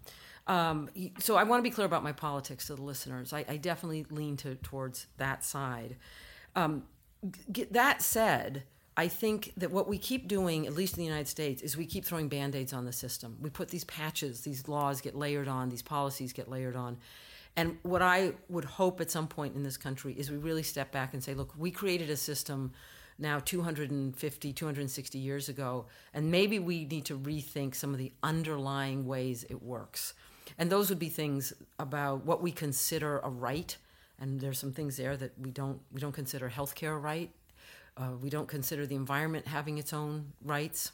Um, 0.47 0.89
so 1.17 1.37
I 1.37 1.43
want 1.43 1.59
to 1.59 1.63
be 1.63 1.73
clear 1.73 1.87
about 1.87 2.03
my 2.03 2.11
politics 2.11 2.67
to 2.67 2.75
the 2.75 2.83
listeners. 2.83 3.33
I, 3.33 3.45
I 3.49 3.57
definitely 3.57 4.05
lean 4.11 4.37
to, 4.37 4.55
towards 4.55 5.07
that 5.17 5.43
side. 5.43 5.95
Um, 6.55 6.83
that 7.71 8.01
said, 8.01 8.63
I 8.97 9.09
think 9.09 9.51
that 9.57 9.71
what 9.71 9.87
we 9.87 9.97
keep 9.97 10.27
doing, 10.27 10.67
at 10.67 10.73
least 10.73 10.93
in 10.93 10.99
the 10.99 11.05
United 11.05 11.27
States, 11.27 11.61
is 11.61 11.75
we 11.75 11.85
keep 11.85 12.05
throwing 12.05 12.29
band 12.29 12.55
aids 12.55 12.71
on 12.71 12.85
the 12.85 12.93
system. 12.93 13.37
We 13.41 13.49
put 13.49 13.69
these 13.69 13.83
patches, 13.83 14.41
these 14.41 14.67
laws 14.67 15.01
get 15.01 15.15
layered 15.15 15.49
on, 15.49 15.69
these 15.69 15.81
policies 15.81 16.31
get 16.31 16.49
layered 16.49 16.77
on. 16.77 16.97
And 17.57 17.77
what 17.83 18.01
I 18.01 18.33
would 18.49 18.65
hope 18.65 19.01
at 19.01 19.11
some 19.11 19.27
point 19.27 19.55
in 19.55 19.63
this 19.63 19.77
country 19.77 20.13
is 20.13 20.31
we 20.31 20.37
really 20.37 20.63
step 20.63 20.91
back 20.91 21.13
and 21.13 21.23
say, 21.23 21.33
look, 21.33 21.53
we 21.57 21.71
created 21.71 22.09
a 22.09 22.17
system 22.17 22.71
now 23.17 23.39
250, 23.39 24.53
260 24.53 25.17
years 25.17 25.47
ago, 25.47 25.85
and 26.13 26.31
maybe 26.31 26.59
we 26.59 26.85
need 26.85 27.05
to 27.05 27.17
rethink 27.17 27.75
some 27.75 27.91
of 27.91 27.97
the 27.97 28.11
underlying 28.23 29.05
ways 29.05 29.45
it 29.49 29.61
works. 29.63 30.13
And 30.57 30.69
those 30.69 30.89
would 30.89 30.99
be 30.99 31.09
things 31.09 31.53
about 31.79 32.25
what 32.25 32.41
we 32.41 32.51
consider 32.51 33.19
a 33.19 33.29
right. 33.29 33.75
And 34.19 34.39
there's 34.39 34.59
some 34.59 34.73
things 34.73 34.97
there 34.97 35.17
that 35.17 35.33
we 35.39 35.51
don't 35.51 35.79
we 35.91 35.99
don't 35.99 36.13
consider 36.13 36.49
healthcare 36.49 36.95
a 36.95 36.97
right 36.97 37.31
uh, 37.97 38.11
we 38.21 38.29
don't 38.29 38.47
consider 38.47 38.85
the 38.85 38.95
environment 38.95 39.47
having 39.47 39.77
its 39.77 39.93
own 39.93 40.33
rights. 40.43 40.91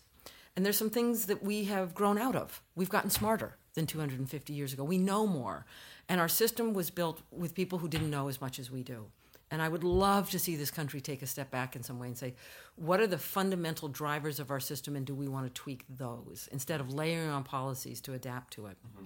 And 0.55 0.65
there's 0.65 0.77
some 0.77 0.89
things 0.89 1.27
that 1.27 1.43
we 1.43 1.65
have 1.65 1.95
grown 1.95 2.17
out 2.17 2.35
of. 2.35 2.61
We've 2.75 2.89
gotten 2.89 3.09
smarter 3.09 3.57
than 3.73 3.87
250 3.87 4.53
years 4.53 4.73
ago. 4.73 4.83
We 4.83 4.97
know 4.97 5.25
more. 5.25 5.65
And 6.09 6.19
our 6.19 6.27
system 6.27 6.73
was 6.73 6.89
built 6.89 7.21
with 7.31 7.55
people 7.55 7.79
who 7.79 7.87
didn't 7.87 8.09
know 8.09 8.27
as 8.27 8.41
much 8.41 8.59
as 8.59 8.69
we 8.69 8.83
do. 8.83 9.05
And 9.49 9.61
I 9.61 9.67
would 9.67 9.83
love 9.83 10.29
to 10.31 10.39
see 10.39 10.55
this 10.55 10.71
country 10.71 11.01
take 11.01 11.21
a 11.21 11.27
step 11.27 11.51
back 11.51 11.75
in 11.75 11.83
some 11.83 11.99
way 11.99 12.07
and 12.07 12.17
say, 12.17 12.35
what 12.75 13.01
are 13.01 13.07
the 13.07 13.17
fundamental 13.17 13.89
drivers 13.89 14.39
of 14.39 14.49
our 14.49 14.61
system 14.61 14.95
and 14.95 15.05
do 15.05 15.13
we 15.13 15.27
want 15.27 15.45
to 15.45 15.61
tweak 15.61 15.83
those 15.89 16.47
instead 16.51 16.79
of 16.79 16.93
layering 16.93 17.29
on 17.29 17.43
policies 17.43 17.99
to 18.01 18.13
adapt 18.13 18.53
to 18.53 18.67
it? 18.67 18.77
Mm-hmm. 18.87 19.05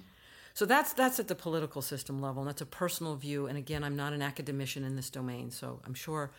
So 0.53 0.65
that's 0.65 0.93
that's 0.93 1.19
at 1.19 1.27
the 1.27 1.35
political 1.35 1.81
system 1.81 2.21
level, 2.21 2.41
and 2.41 2.49
that's 2.49 2.61
a 2.61 2.65
personal 2.65 3.17
view. 3.17 3.47
And 3.47 3.57
again, 3.57 3.83
I'm 3.83 3.97
not 3.97 4.13
an 4.13 4.21
academician 4.21 4.85
in 4.85 4.95
this 4.95 5.09
domain, 5.09 5.51
so 5.51 5.81
I'm 5.85 5.93
sure 5.93 6.31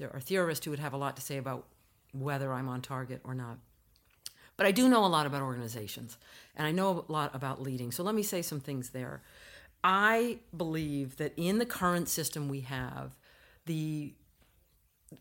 there 0.00 0.12
are 0.12 0.20
theorists 0.20 0.64
who 0.64 0.70
would 0.72 0.80
have 0.80 0.94
a 0.94 0.96
lot 0.96 1.14
to 1.16 1.22
say 1.22 1.36
about 1.36 1.66
whether 2.12 2.52
I'm 2.52 2.68
on 2.68 2.82
target 2.82 3.20
or 3.22 3.34
not. 3.34 3.58
But 4.56 4.66
I 4.66 4.72
do 4.72 4.88
know 4.88 5.04
a 5.04 5.06
lot 5.06 5.26
about 5.26 5.42
organizations, 5.42 6.18
and 6.56 6.66
I 6.66 6.72
know 6.72 7.04
a 7.08 7.12
lot 7.12 7.34
about 7.34 7.62
leading. 7.62 7.92
So 7.92 8.02
let 8.02 8.14
me 8.14 8.22
say 8.22 8.42
some 8.42 8.60
things 8.60 8.90
there. 8.90 9.22
I 9.84 10.38
believe 10.56 11.16
that 11.16 11.32
in 11.36 11.58
the 11.58 11.66
current 11.66 12.08
system 12.08 12.48
we 12.48 12.60
have, 12.62 13.14
the 13.66 14.14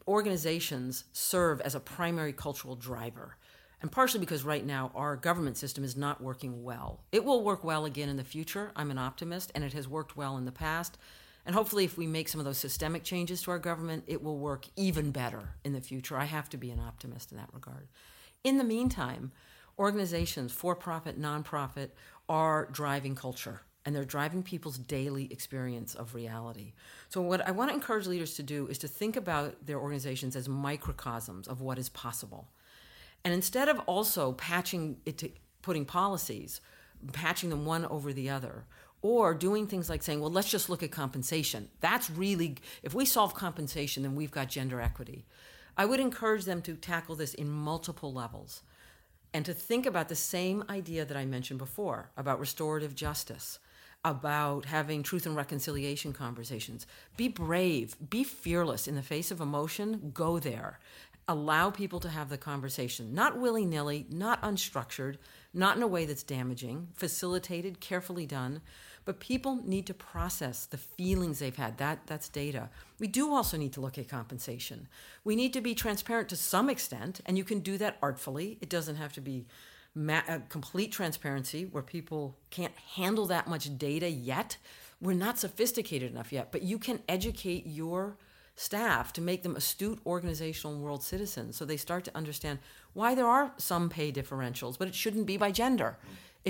organizations 0.07 1.05
serve 1.13 1.61
as 1.61 1.75
a 1.75 1.79
primary 1.79 2.33
cultural 2.33 2.75
driver. 2.75 3.37
And 3.81 3.91
partially 3.91 4.19
because 4.19 4.43
right 4.43 4.65
now 4.65 4.91
our 4.93 5.15
government 5.15 5.57
system 5.57 5.83
is 5.83 5.95
not 5.95 6.21
working 6.21 6.63
well. 6.63 7.03
It 7.11 7.23
will 7.23 7.43
work 7.43 7.63
well 7.63 7.85
again 7.85 8.09
in 8.09 8.17
the 8.17 8.23
future. 8.23 8.71
I'm 8.75 8.91
an 8.91 8.97
optimist, 8.97 9.51
and 9.55 9.63
it 9.63 9.73
has 9.73 9.87
worked 9.87 10.17
well 10.17 10.37
in 10.37 10.45
the 10.45 10.51
past. 10.51 10.97
And 11.49 11.55
hopefully, 11.55 11.83
if 11.83 11.97
we 11.97 12.05
make 12.05 12.29
some 12.29 12.37
of 12.37 12.45
those 12.45 12.59
systemic 12.59 13.03
changes 13.03 13.41
to 13.41 13.49
our 13.49 13.57
government, 13.57 14.03
it 14.05 14.21
will 14.21 14.37
work 14.37 14.67
even 14.75 15.09
better 15.09 15.55
in 15.63 15.73
the 15.73 15.81
future. 15.81 16.15
I 16.15 16.25
have 16.25 16.47
to 16.49 16.57
be 16.57 16.69
an 16.69 16.79
optimist 16.79 17.31
in 17.31 17.39
that 17.39 17.49
regard. 17.51 17.87
In 18.43 18.59
the 18.59 18.63
meantime, 18.63 19.31
organizations, 19.79 20.51
for 20.51 20.75
profit, 20.75 21.19
nonprofit, 21.19 21.89
are 22.29 22.69
driving 22.71 23.15
culture 23.15 23.61
and 23.83 23.95
they're 23.95 24.05
driving 24.05 24.43
people's 24.43 24.77
daily 24.77 25.27
experience 25.33 25.95
of 25.95 26.13
reality. 26.13 26.73
So, 27.07 27.19
what 27.19 27.41
I 27.47 27.49
want 27.49 27.71
to 27.71 27.73
encourage 27.73 28.05
leaders 28.05 28.35
to 28.35 28.43
do 28.43 28.67
is 28.67 28.77
to 28.77 28.87
think 28.87 29.15
about 29.15 29.65
their 29.65 29.79
organizations 29.79 30.35
as 30.35 30.47
microcosms 30.47 31.47
of 31.47 31.61
what 31.61 31.79
is 31.79 31.89
possible. 31.89 32.47
And 33.25 33.33
instead 33.33 33.69
of 33.69 33.79
also 33.87 34.33
patching 34.33 34.97
it 35.03 35.17
to 35.17 35.31
putting 35.63 35.85
policies, 35.85 36.61
patching 37.11 37.49
them 37.49 37.65
one 37.65 37.85
over 37.85 38.13
the 38.13 38.29
other, 38.29 38.65
or 39.01 39.33
doing 39.33 39.67
things 39.67 39.89
like 39.89 40.03
saying, 40.03 40.19
well, 40.19 40.31
let's 40.31 40.51
just 40.51 40.69
look 40.69 40.83
at 40.83 40.91
compensation. 40.91 41.69
That's 41.79 42.09
really, 42.09 42.57
if 42.83 42.93
we 42.93 43.05
solve 43.05 43.33
compensation, 43.33 44.03
then 44.03 44.15
we've 44.15 44.31
got 44.31 44.49
gender 44.49 44.81
equity. 44.81 45.25
I 45.77 45.85
would 45.85 45.99
encourage 45.99 46.45
them 46.45 46.61
to 46.63 46.75
tackle 46.75 47.15
this 47.15 47.33
in 47.33 47.49
multiple 47.49 48.11
levels 48.11 48.63
and 49.33 49.45
to 49.45 49.53
think 49.53 49.85
about 49.85 50.09
the 50.09 50.15
same 50.15 50.63
idea 50.69 51.05
that 51.05 51.15
I 51.15 51.25
mentioned 51.25 51.59
before 51.59 52.11
about 52.17 52.39
restorative 52.39 52.95
justice, 52.95 53.59
about 54.03 54.65
having 54.65 55.03
truth 55.03 55.25
and 55.25 55.35
reconciliation 55.35 56.11
conversations. 56.11 56.85
Be 57.15 57.29
brave, 57.29 57.95
be 58.09 58.23
fearless 58.23 58.87
in 58.87 58.95
the 58.95 59.01
face 59.01 59.31
of 59.31 59.39
emotion, 59.39 60.11
go 60.13 60.39
there. 60.39 60.79
Allow 61.27 61.69
people 61.69 61.99
to 61.99 62.09
have 62.09 62.29
the 62.29 62.39
conversation, 62.39 63.13
not 63.13 63.37
willy 63.37 63.65
nilly, 63.65 64.07
not 64.09 64.41
unstructured, 64.41 65.17
not 65.53 65.77
in 65.77 65.83
a 65.83 65.87
way 65.87 66.05
that's 66.05 66.23
damaging, 66.23 66.87
facilitated, 66.93 67.79
carefully 67.79 68.25
done 68.25 68.61
but 69.09 69.19
people 69.19 69.59
need 69.65 69.87
to 69.87 69.93
process 69.95 70.67
the 70.67 70.77
feelings 70.77 71.39
they've 71.39 71.55
had. 71.55 71.79
That 71.79 72.05
that's 72.05 72.29
data. 72.29 72.69
We 72.99 73.07
do 73.07 73.33
also 73.33 73.57
need 73.57 73.73
to 73.73 73.81
look 73.81 73.97
at 73.97 74.07
compensation. 74.07 74.87
We 75.23 75.35
need 75.35 75.51
to 75.53 75.61
be 75.61 75.73
transparent 75.73 76.29
to 76.29 76.35
some 76.35 76.69
extent, 76.69 77.19
and 77.25 77.35
you 77.35 77.43
can 77.43 77.61
do 77.61 77.75
that 77.79 77.97
artfully. 78.03 78.59
It 78.61 78.69
doesn't 78.69 78.97
have 78.97 79.11
to 79.13 79.21
be 79.21 79.47
ma- 79.95 80.21
uh, 80.29 80.41
complete 80.47 80.91
transparency 80.91 81.65
where 81.65 81.81
people 81.81 82.37
can't 82.51 82.75
handle 82.97 83.25
that 83.25 83.47
much 83.47 83.79
data 83.79 84.07
yet. 84.07 84.57
We're 85.01 85.13
not 85.13 85.39
sophisticated 85.39 86.11
enough 86.11 86.31
yet, 86.31 86.51
but 86.51 86.61
you 86.61 86.77
can 86.77 86.99
educate 87.09 87.65
your 87.65 88.15
staff 88.55 89.11
to 89.13 89.21
make 89.21 89.41
them 89.41 89.55
astute 89.55 89.99
organizational 90.05 90.77
world 90.77 91.01
citizens 91.01 91.55
so 91.55 91.65
they 91.65 91.77
start 91.77 92.03
to 92.03 92.15
understand 92.15 92.59
why 92.93 93.15
there 93.15 93.25
are 93.25 93.53
some 93.57 93.89
pay 93.89 94.11
differentials, 94.11 94.77
but 94.77 94.87
it 94.87 94.93
shouldn't 94.93 95.25
be 95.25 95.35
by 95.35 95.49
gender. 95.49 95.97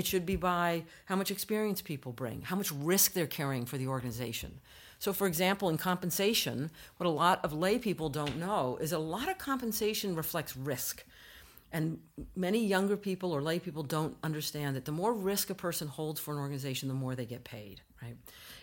It 0.00 0.06
should 0.06 0.24
be 0.24 0.36
by 0.36 0.84
how 1.04 1.16
much 1.16 1.30
experience 1.30 1.82
people 1.82 2.12
bring, 2.12 2.40
how 2.40 2.56
much 2.56 2.72
risk 2.72 3.12
they're 3.12 3.26
carrying 3.26 3.66
for 3.66 3.76
the 3.76 3.88
organization. 3.88 4.58
So, 4.98 5.12
for 5.12 5.26
example, 5.26 5.68
in 5.68 5.76
compensation, 5.76 6.70
what 6.96 7.06
a 7.06 7.10
lot 7.10 7.44
of 7.44 7.52
lay 7.52 7.78
people 7.78 8.08
don't 8.08 8.38
know 8.38 8.78
is 8.80 8.92
a 8.92 8.98
lot 8.98 9.28
of 9.28 9.36
compensation 9.36 10.16
reflects 10.16 10.56
risk. 10.56 11.04
And 11.70 11.98
many 12.34 12.64
younger 12.64 12.96
people 12.96 13.30
or 13.30 13.42
lay 13.42 13.58
people 13.58 13.82
don't 13.82 14.16
understand 14.22 14.74
that 14.74 14.86
the 14.86 14.92
more 14.92 15.12
risk 15.12 15.50
a 15.50 15.54
person 15.54 15.86
holds 15.86 16.18
for 16.18 16.32
an 16.32 16.40
organization, 16.40 16.88
the 16.88 16.94
more 16.94 17.14
they 17.14 17.26
get 17.26 17.44
paid, 17.44 17.82
right? 18.00 18.16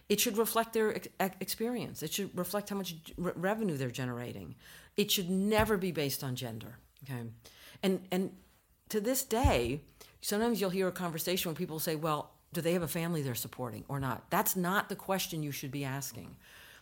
It 0.10 0.20
should 0.20 0.40
reflect 0.40 0.74
their 0.74 0.96
ex- 0.96 1.36
experience. 1.40 2.02
It 2.02 2.14
should 2.14 2.36
reflect 2.36 2.72
how 2.72 2.78
much 2.78 2.96
re- 3.16 3.34
revenue 3.36 3.78
they're 3.78 3.92
generating. 3.92 4.56
It 4.96 5.12
should 5.12 5.30
never 5.30 5.78
be 5.78 5.92
based 5.92 6.24
on 6.24 6.36
gender, 6.36 6.80
okay? 7.04 7.30
And 7.84 8.08
and 8.12 8.32
to 8.90 9.00
this 9.00 9.24
day, 9.24 9.82
sometimes 10.22 10.60
you'll 10.60 10.70
hear 10.70 10.88
a 10.88 10.92
conversation 10.92 11.50
where 11.50 11.56
people 11.56 11.80
say, 11.80 11.96
well, 11.96 12.32
do 12.54 12.62
they 12.62 12.74
have 12.74 12.84
a 12.84 12.88
family 12.88 13.22
they're 13.22 13.36
supporting 13.36 13.84
or 13.88 14.00
not? 14.00 14.30
That's 14.30 14.56
not 14.56 14.90
the 14.90 14.96
question 14.96 15.44
you 15.44 15.52
should 15.52 15.72
be 15.72 15.84
asking. 15.84 16.36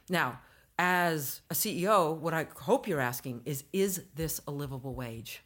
Now, 0.10 0.40
as 0.78 1.42
a 1.50 1.54
CEO, 1.54 2.16
what 2.16 2.34
I 2.34 2.48
hope 2.56 2.88
you're 2.88 3.00
asking 3.00 3.42
is 3.46 3.64
is 3.74 4.04
this 4.16 4.42
a 4.48 4.52
livable 4.52 4.94
wage? 4.94 5.42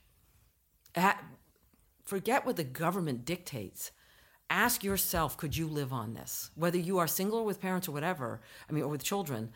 At, 0.95 1.23
forget 2.03 2.45
what 2.45 2.55
the 2.55 2.63
government 2.63 3.25
dictates. 3.25 3.91
Ask 4.49 4.83
yourself, 4.83 5.37
could 5.37 5.55
you 5.55 5.67
live 5.67 5.93
on 5.93 6.15
this? 6.15 6.49
Whether 6.55 6.79
you 6.79 6.97
are 6.97 7.07
single 7.07 7.39
or 7.39 7.45
with 7.45 7.61
parents 7.61 7.87
or 7.87 7.91
whatever, 7.91 8.41
I 8.67 8.73
mean, 8.73 8.83
or 8.83 8.89
with 8.89 9.03
children, 9.03 9.51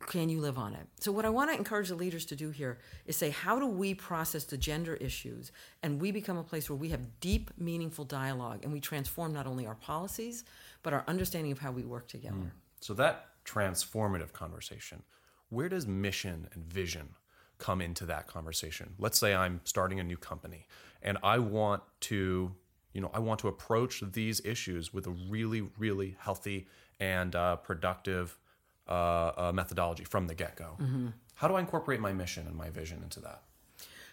can 0.00 0.28
you 0.28 0.40
live 0.40 0.58
on 0.58 0.74
it? 0.74 0.86
So, 1.00 1.12
what 1.12 1.24
I 1.24 1.30
want 1.30 1.50
to 1.50 1.56
encourage 1.56 1.88
the 1.88 1.94
leaders 1.94 2.24
to 2.26 2.36
do 2.36 2.50
here 2.50 2.78
is 3.06 3.16
say, 3.16 3.30
how 3.30 3.58
do 3.58 3.66
we 3.66 3.94
process 3.94 4.44
the 4.44 4.56
gender 4.56 4.94
issues 4.94 5.52
and 5.82 6.00
we 6.00 6.10
become 6.10 6.36
a 6.36 6.42
place 6.42 6.68
where 6.68 6.76
we 6.76 6.90
have 6.90 7.20
deep, 7.20 7.50
meaningful 7.58 8.04
dialogue 8.04 8.60
and 8.62 8.72
we 8.72 8.80
transform 8.80 9.32
not 9.32 9.46
only 9.46 9.66
our 9.66 9.74
policies, 9.74 10.44
but 10.82 10.92
our 10.92 11.04
understanding 11.06 11.52
of 11.52 11.58
how 11.58 11.70
we 11.70 11.84
work 11.84 12.08
together? 12.08 12.36
Mm. 12.36 12.50
So, 12.80 12.94
that 12.94 13.28
transformative 13.44 14.32
conversation, 14.32 15.02
where 15.48 15.68
does 15.68 15.86
mission 15.86 16.48
and 16.52 16.64
vision 16.64 17.10
come 17.58 17.80
into 17.80 18.04
that 18.06 18.26
conversation? 18.26 18.94
Let's 18.98 19.18
say 19.18 19.34
I'm 19.34 19.60
starting 19.64 20.00
a 20.00 20.04
new 20.04 20.16
company 20.16 20.66
and 21.02 21.18
I 21.22 21.38
want 21.38 21.82
to, 22.00 22.52
you 22.92 23.00
know, 23.00 23.10
I 23.14 23.20
want 23.20 23.40
to 23.40 23.48
approach 23.48 24.02
these 24.12 24.44
issues 24.44 24.92
with 24.92 25.06
a 25.06 25.10
really, 25.10 25.62
really 25.78 26.16
healthy 26.18 26.66
and 27.00 27.34
uh, 27.34 27.56
productive 27.56 28.38
uh, 28.88 29.32
uh, 29.36 29.52
methodology 29.54 30.04
from 30.04 30.26
the 30.26 30.34
get 30.34 30.56
go. 30.56 30.76
Mm-hmm. 30.80 31.08
How 31.34 31.48
do 31.48 31.54
I 31.54 31.60
incorporate 31.60 32.00
my 32.00 32.12
mission 32.12 32.46
and 32.46 32.56
my 32.56 32.70
vision 32.70 33.02
into 33.02 33.20
that? 33.20 33.42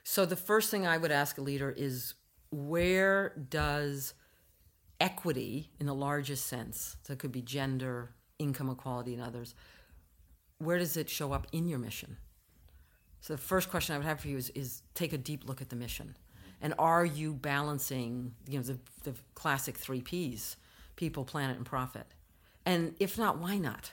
So, 0.03 0.25
the 0.25 0.35
first 0.35 0.71
thing 0.71 0.87
I 0.87 0.97
would 0.97 1.11
ask 1.11 1.37
a 1.37 1.41
leader 1.41 1.69
is 1.69 2.15
where 2.49 3.33
does 3.49 4.13
equity, 4.99 5.69
in 5.79 5.85
the 5.85 5.95
largest 5.95 6.47
sense, 6.47 6.97
so 7.03 7.13
it 7.13 7.19
could 7.19 7.31
be 7.31 7.41
gender, 7.41 8.11
income 8.39 8.69
equality, 8.69 9.13
and 9.13 9.21
others, 9.21 9.53
where 10.57 10.77
does 10.77 10.97
it 10.97 11.09
show 11.09 11.33
up 11.33 11.47
in 11.51 11.67
your 11.67 11.79
mission? 11.79 12.17
So, 13.19 13.33
the 13.33 13.41
first 13.41 13.69
question 13.69 13.93
I 13.93 13.99
would 13.99 14.07
have 14.07 14.19
for 14.19 14.27
you 14.27 14.37
is, 14.37 14.49
is 14.51 14.81
take 14.95 15.13
a 15.13 15.17
deep 15.17 15.47
look 15.47 15.61
at 15.61 15.69
the 15.69 15.75
mission. 15.75 16.15
And 16.61 16.73
are 16.77 17.05
you 17.05 17.33
balancing, 17.33 18.33
you 18.47 18.59
know, 18.59 18.63
the, 18.63 18.77
the 19.03 19.13
classic 19.33 19.77
three 19.77 20.01
Ps 20.01 20.57
people, 20.95 21.25
planet, 21.25 21.57
and 21.57 21.65
profit? 21.65 22.05
And 22.65 22.95
if 22.99 23.17
not, 23.17 23.39
why 23.39 23.57
not? 23.57 23.91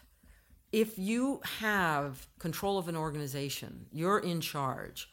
If 0.73 0.99
you 0.99 1.41
have 1.61 2.27
control 2.39 2.79
of 2.79 2.89
an 2.89 2.97
organization, 2.97 3.87
you're 3.91 4.19
in 4.19 4.41
charge, 4.41 5.11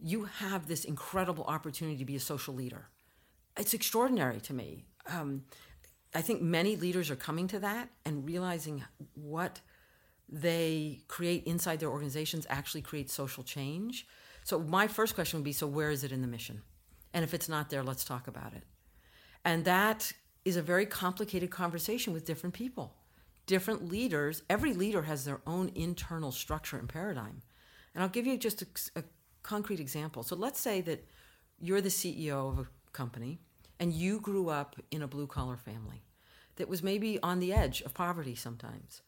you 0.00 0.24
have 0.24 0.66
this 0.66 0.84
incredible 0.84 1.44
opportunity 1.44 1.98
to 1.98 2.04
be 2.04 2.16
a 2.16 2.20
social 2.20 2.54
leader. 2.54 2.88
It's 3.56 3.74
extraordinary 3.74 4.40
to 4.40 4.54
me. 4.54 4.84
Um, 5.06 5.44
I 6.14 6.22
think 6.22 6.42
many 6.42 6.76
leaders 6.76 7.10
are 7.10 7.16
coming 7.16 7.48
to 7.48 7.58
that 7.60 7.90
and 8.04 8.26
realizing 8.26 8.84
what 9.14 9.60
they 10.28 11.00
create 11.08 11.44
inside 11.44 11.80
their 11.80 11.90
organizations 11.90 12.46
actually 12.48 12.82
creates 12.82 13.12
social 13.12 13.42
change. 13.42 14.06
So, 14.42 14.58
my 14.58 14.88
first 14.88 15.14
question 15.14 15.38
would 15.38 15.44
be 15.44 15.52
so, 15.52 15.66
where 15.66 15.90
is 15.90 16.04
it 16.04 16.12
in 16.12 16.22
the 16.22 16.26
mission? 16.26 16.62
And 17.12 17.24
if 17.24 17.34
it's 17.34 17.48
not 17.48 17.70
there, 17.70 17.82
let's 17.82 18.04
talk 18.04 18.26
about 18.26 18.54
it. 18.54 18.64
And 19.44 19.64
that 19.64 20.12
is 20.44 20.56
a 20.56 20.62
very 20.62 20.86
complicated 20.86 21.50
conversation 21.50 22.12
with 22.12 22.24
different 22.24 22.54
people 22.54 22.94
different 23.46 23.90
leaders, 23.90 24.42
every 24.48 24.72
leader 24.72 25.02
has 25.02 25.24
their 25.24 25.40
own 25.46 25.70
internal 25.74 26.32
structure 26.32 26.78
and 26.78 26.88
paradigm. 26.88 27.42
And 27.94 28.02
I'll 28.02 28.08
give 28.08 28.26
you 28.26 28.36
just 28.36 28.62
a, 28.62 28.66
a 29.00 29.04
concrete 29.42 29.80
example. 29.80 30.22
So 30.22 30.36
let's 30.36 30.60
say 30.60 30.80
that 30.82 31.06
you're 31.60 31.80
the 31.80 31.88
CEO 31.88 32.50
of 32.50 32.58
a 32.58 32.66
company 32.92 33.38
and 33.78 33.92
you 33.92 34.20
grew 34.20 34.48
up 34.48 34.76
in 34.90 35.02
a 35.02 35.08
blue 35.08 35.26
collar 35.26 35.56
family 35.56 36.04
that 36.56 36.68
was 36.68 36.82
maybe 36.82 37.18
on 37.22 37.40
the 37.40 37.52
edge 37.52 37.82
of 37.82 37.94
poverty 37.94 38.34
sometimes. 38.34 39.02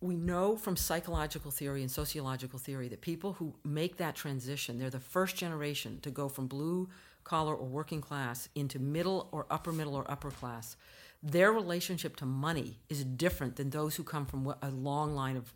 We 0.00 0.16
know 0.16 0.56
from 0.56 0.76
psychological 0.76 1.50
theory 1.50 1.80
and 1.80 1.90
sociological 1.90 2.58
theory 2.58 2.88
that 2.88 3.00
people 3.00 3.34
who 3.34 3.54
make 3.64 3.96
that 3.98 4.16
transition, 4.16 4.78
they're 4.78 4.90
the 4.90 5.00
first 5.00 5.36
generation 5.36 6.00
to 6.02 6.10
go 6.10 6.28
from 6.28 6.48
blue 6.48 6.88
collar 7.24 7.54
or 7.54 7.66
working 7.66 8.00
class 8.00 8.48
into 8.54 8.78
middle 8.78 9.28
or 9.32 9.46
upper 9.50 9.72
middle 9.72 9.94
or 9.94 10.10
upper 10.10 10.30
class 10.30 10.76
their 11.22 11.52
relationship 11.52 12.16
to 12.16 12.26
money 12.26 12.78
is 12.88 13.04
different 13.04 13.56
than 13.56 13.70
those 13.70 13.96
who 13.96 14.02
come 14.02 14.26
from 14.26 14.54
a 14.60 14.70
long 14.70 15.14
line 15.14 15.36
of, 15.36 15.52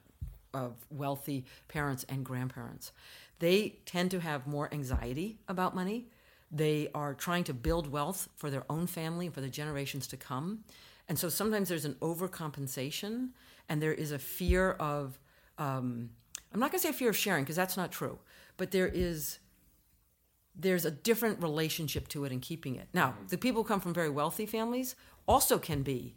of 0.54 0.74
wealthy 0.90 1.44
parents 1.68 2.04
and 2.08 2.24
grandparents. 2.24 2.92
They 3.40 3.80
tend 3.84 4.10
to 4.12 4.20
have 4.20 4.46
more 4.46 4.72
anxiety 4.72 5.38
about 5.48 5.74
money. 5.74 6.06
They 6.52 6.88
are 6.94 7.14
trying 7.14 7.44
to 7.44 7.54
build 7.54 7.90
wealth 7.90 8.28
for 8.36 8.50
their 8.50 8.64
own 8.70 8.86
family 8.86 9.26
and 9.26 9.34
for 9.34 9.40
the 9.40 9.48
generations 9.48 10.06
to 10.08 10.16
come. 10.16 10.60
And 11.08 11.18
so 11.18 11.28
sometimes 11.28 11.68
there's 11.68 11.84
an 11.84 11.94
overcompensation 11.94 13.30
and 13.68 13.82
there 13.82 13.92
is 13.92 14.12
a 14.12 14.18
fear 14.18 14.72
of, 14.72 15.18
um, 15.58 16.10
I'm 16.52 16.60
not 16.60 16.70
going 16.70 16.80
to 16.80 16.86
say 16.86 16.92
fear 16.92 17.10
of 17.10 17.16
sharing 17.16 17.44
because 17.44 17.56
that's 17.56 17.76
not 17.76 17.90
true, 17.90 18.18
but 18.56 18.70
there 18.70 18.88
is 18.88 19.38
there's 20.58 20.84
a 20.84 20.90
different 20.90 21.42
relationship 21.42 22.08
to 22.08 22.24
it 22.24 22.32
and 22.32 22.40
keeping 22.40 22.76
it. 22.76 22.88
Now, 22.94 23.08
mm-hmm. 23.08 23.26
the 23.28 23.38
people 23.38 23.62
who 23.62 23.68
come 23.68 23.80
from 23.80 23.94
very 23.94 24.10
wealthy 24.10 24.46
families 24.46 24.96
also 25.26 25.58
can 25.58 25.82
be 25.82 26.16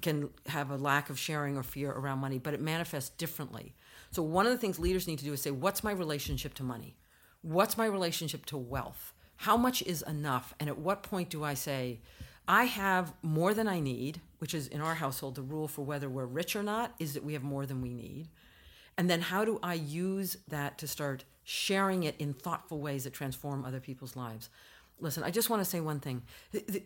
can 0.00 0.30
have 0.46 0.70
a 0.70 0.76
lack 0.76 1.10
of 1.10 1.18
sharing 1.18 1.56
or 1.56 1.62
fear 1.62 1.90
around 1.90 2.20
money, 2.20 2.38
but 2.38 2.54
it 2.54 2.60
manifests 2.60 3.10
differently. 3.10 3.74
So 4.12 4.22
one 4.22 4.46
of 4.46 4.52
the 4.52 4.58
things 4.58 4.78
leaders 4.78 5.08
need 5.08 5.18
to 5.18 5.24
do 5.24 5.32
is 5.32 5.42
say, 5.42 5.50
what's 5.50 5.82
my 5.82 5.90
relationship 5.90 6.54
to 6.54 6.62
money? 6.62 6.96
What's 7.42 7.76
my 7.76 7.86
relationship 7.86 8.46
to 8.46 8.56
wealth? 8.56 9.12
How 9.36 9.56
much 9.56 9.82
is 9.82 10.02
enough? 10.02 10.54
And 10.60 10.68
at 10.68 10.78
what 10.78 11.02
point 11.02 11.28
do 11.28 11.42
I 11.42 11.54
say, 11.54 12.00
I 12.46 12.64
have 12.64 13.12
more 13.22 13.52
than 13.52 13.66
I 13.66 13.80
need, 13.80 14.20
which 14.38 14.54
is 14.54 14.68
in 14.68 14.80
our 14.80 14.94
household 14.94 15.34
the 15.34 15.42
rule 15.42 15.66
for 15.66 15.82
whether 15.82 16.08
we're 16.08 16.26
rich 16.26 16.54
or 16.54 16.62
not 16.62 16.94
is 16.98 17.14
that 17.14 17.24
we 17.24 17.32
have 17.32 17.42
more 17.42 17.66
than 17.66 17.82
we 17.82 17.92
need. 17.92 18.28
And 18.96 19.10
then 19.10 19.22
how 19.22 19.44
do 19.44 19.58
I 19.62 19.74
use 19.74 20.36
that 20.48 20.78
to 20.78 20.86
start 20.86 21.24
sharing 21.44 22.02
it 22.02 22.16
in 22.18 22.34
thoughtful 22.34 22.80
ways 22.80 23.04
that 23.04 23.12
transform 23.12 23.64
other 23.64 23.80
people's 23.80 24.16
lives? 24.16 24.50
Listen, 25.00 25.22
I 25.22 25.30
just 25.30 25.50
want 25.50 25.60
to 25.60 25.68
say 25.68 25.80
one 25.80 26.00
thing. 26.00 26.22
The, 26.52 26.64
the, 26.66 26.82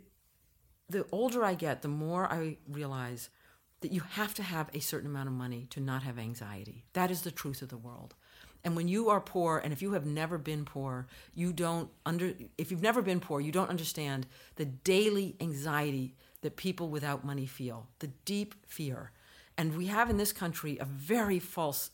the 0.89 1.07
older 1.13 1.45
I 1.45 1.55
get, 1.55 1.83
the 1.83 1.89
more 1.89 2.31
I 2.31 2.57
realize 2.69 3.31
that 3.81 3.93
you 3.93 4.01
have 4.01 4.35
to 4.35 4.43
have 4.43 4.71
a 4.75 4.81
certain 4.81 5.09
amount 5.09 5.29
of 5.29 5.35
money 5.35 5.67
to 5.71 5.81
not 5.81 6.03
have 6.03 6.19
anxiety. 6.19 6.85
That 6.95 7.11
is 7.11 7.23
the 7.23 7.31
truth 7.31 7.63
of 7.63 7.69
the 7.69 7.77
world. 7.77 8.15
And 8.65 8.75
when 8.75 8.89
you 8.89 9.09
are 9.09 9.21
poor, 9.21 9.59
and 9.59 9.73
if 9.73 9.83
you 9.83 9.93
have 9.93 10.05
never 10.05 10.37
been 10.37 10.65
poor, 10.65 11.07
you 11.35 11.53
don't 11.53 11.91
under 12.05 12.35
if 12.57 12.71
you've 12.71 12.83
never 12.83 13.03
been 13.03 13.21
poor, 13.21 13.41
you 13.41 13.53
don't 13.53 13.71
understand 13.71 14.27
the 14.57 14.65
daily 14.65 15.37
anxiety 15.41 16.17
that 16.43 16.57
people 16.57 16.89
without 16.89 17.25
money 17.25 17.47
feel, 17.47 17.87
the 18.01 18.09
deep 18.25 18.55
fear. 18.67 19.13
And 19.57 19.77
we 19.77 19.87
have 19.87 20.11
in 20.11 20.17
this 20.17 20.33
country 20.33 20.77
a 20.79 20.85
very 20.85 21.39
false 21.39 21.91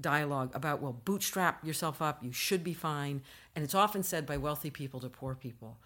dialogue 0.00 0.54
about 0.54 0.80
well 0.80 0.92
bootstrap 1.04 1.64
yourself 1.64 2.00
up 2.00 2.22
you 2.22 2.32
should 2.32 2.62
be 2.62 2.72
fine 2.72 3.20
and 3.56 3.64
it's 3.64 3.74
often 3.74 4.02
said 4.02 4.24
by 4.24 4.36
wealthy 4.36 4.70
people 4.70 5.00
to 5.00 5.08
poor 5.08 5.34
people 5.34 5.78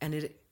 and 0.00 0.14
it 0.14 0.42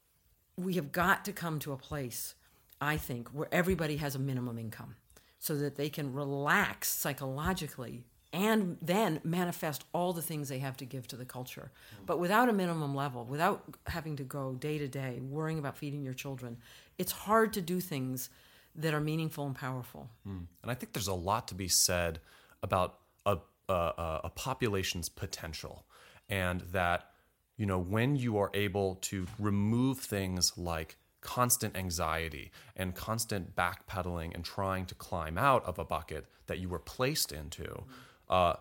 we 0.57 0.75
have 0.75 0.93
got 0.93 1.25
to 1.25 1.33
come 1.33 1.59
to 1.61 1.73
a 1.73 1.77
place, 1.77 2.35
I 2.81 2.97
think, 2.97 3.29
where 3.29 3.49
everybody 3.51 3.97
has 3.97 4.14
a 4.14 4.19
minimum 4.19 4.59
income 4.59 4.97
so 5.38 5.57
that 5.57 5.77
they 5.77 5.88
can 5.88 6.12
relax 6.12 6.88
psychologically 6.88 8.05
and 8.33 8.79
then 8.83 9.21
manifest 9.23 9.85
all 9.93 10.12
the 10.12 10.23
things 10.23 10.49
they 10.49 10.59
have 10.59 10.77
to 10.79 10.85
give 10.85 11.07
to 11.09 11.17
the 11.17 11.25
culture. 11.25 11.71
But 12.05 12.19
without 12.19 12.49
a 12.49 12.53
minimum 12.53 12.95
level, 12.95 13.25
without 13.25 13.62
having 13.87 14.17
to 14.17 14.25
go 14.25 14.55
day 14.55 14.79
to 14.79 14.88
day 14.88 15.21
worrying 15.21 15.59
about 15.59 15.77
feeding 15.77 16.03
your 16.03 16.14
children, 16.14 16.57
it's 16.99 17.12
hard 17.12 17.53
to 17.53 17.61
do 17.61 17.81
things 17.81 18.31
that 18.75 18.93
are 18.93 19.01
meaningful 19.01 19.47
and 19.47 19.55
powerful. 19.55 20.11
Mm. 20.27 20.47
And 20.62 20.71
I 20.71 20.75
think 20.75 20.95
there's 20.95 21.07
a 21.07 21.14
lot 21.14 21.47
to 21.49 21.55
be 21.55 21.69
said 21.69 22.19
about 22.64 22.98
a, 23.24 23.37
a, 23.68 24.20
a 24.24 24.33
population's 24.35 25.09
potential 25.09 25.87
and 26.29 26.62
that 26.72 27.11
you 27.57 27.66
know, 27.66 27.79
when 27.79 28.16
you 28.16 28.37
are 28.38 28.50
able 28.53 28.96
to 28.96 29.27
remove 29.38 29.98
things 29.98 30.57
like 30.57 30.96
constant 31.20 31.77
anxiety 31.77 32.50
and 32.77 32.94
constant 32.94 33.55
backpedaling 33.55 34.35
and 34.35 34.44
trying 34.44 34.85
to 34.87 34.94
climb 34.94 35.38
out 35.38 35.64
of 35.64 35.79
a 35.79 35.85
bucket 35.85 36.27
that 36.46 36.59
you 36.59 36.68
were 36.68 36.79
placed 36.81 37.33
into, 37.33 37.85
uh, 38.29 38.55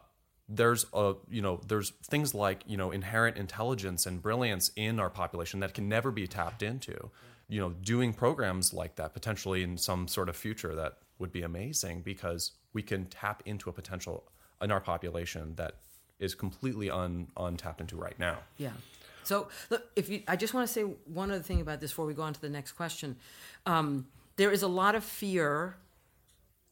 there's 0.47 0.85
a 0.93 1.15
you 1.29 1.41
know 1.41 1.59
there's 1.67 1.91
things 2.03 2.35
like 2.35 2.63
you 2.67 2.77
know 2.77 2.91
inherent 2.91 3.37
intelligence 3.37 4.05
and 4.05 4.21
brilliance 4.21 4.69
in 4.75 4.99
our 4.99 5.09
population 5.09 5.61
that 5.61 5.73
can 5.73 5.89
never 5.89 6.11
be 6.11 6.27
tapped 6.27 6.61
into. 6.61 7.09
You 7.49 7.59
know, 7.59 7.69
doing 7.71 8.13
programs 8.13 8.73
like 8.73 8.95
that 8.95 9.13
potentially 9.13 9.63
in 9.63 9.77
some 9.77 10.07
sort 10.07 10.29
of 10.29 10.35
future 10.35 10.75
that 10.75 10.99
would 11.19 11.31
be 11.31 11.41
amazing 11.41 12.01
because 12.01 12.51
we 12.73 12.81
can 12.81 13.05
tap 13.05 13.43
into 13.45 13.69
a 13.69 13.73
potential 13.73 14.23
in 14.61 14.71
our 14.71 14.81
population 14.81 15.55
that 15.55 15.75
is 16.19 16.35
completely 16.35 16.89
un, 16.89 17.27
untapped 17.37 17.81
into 17.81 17.95
right 17.95 18.17
now. 18.17 18.37
Yeah. 18.57 18.71
So 19.23 19.47
look, 19.69 19.89
if 19.95 20.09
you, 20.09 20.21
I 20.27 20.35
just 20.35 20.53
want 20.53 20.67
to 20.67 20.73
say 20.73 20.81
one 20.81 21.31
other 21.31 21.43
thing 21.43 21.61
about 21.61 21.79
this 21.81 21.91
before 21.91 22.05
we 22.05 22.13
go 22.13 22.23
on 22.23 22.33
to 22.33 22.41
the 22.41 22.49
next 22.49 22.73
question. 22.73 23.15
Um, 23.65 24.07
there 24.35 24.51
is 24.51 24.63
a 24.63 24.67
lot 24.67 24.95
of 24.95 25.03
fear 25.03 25.77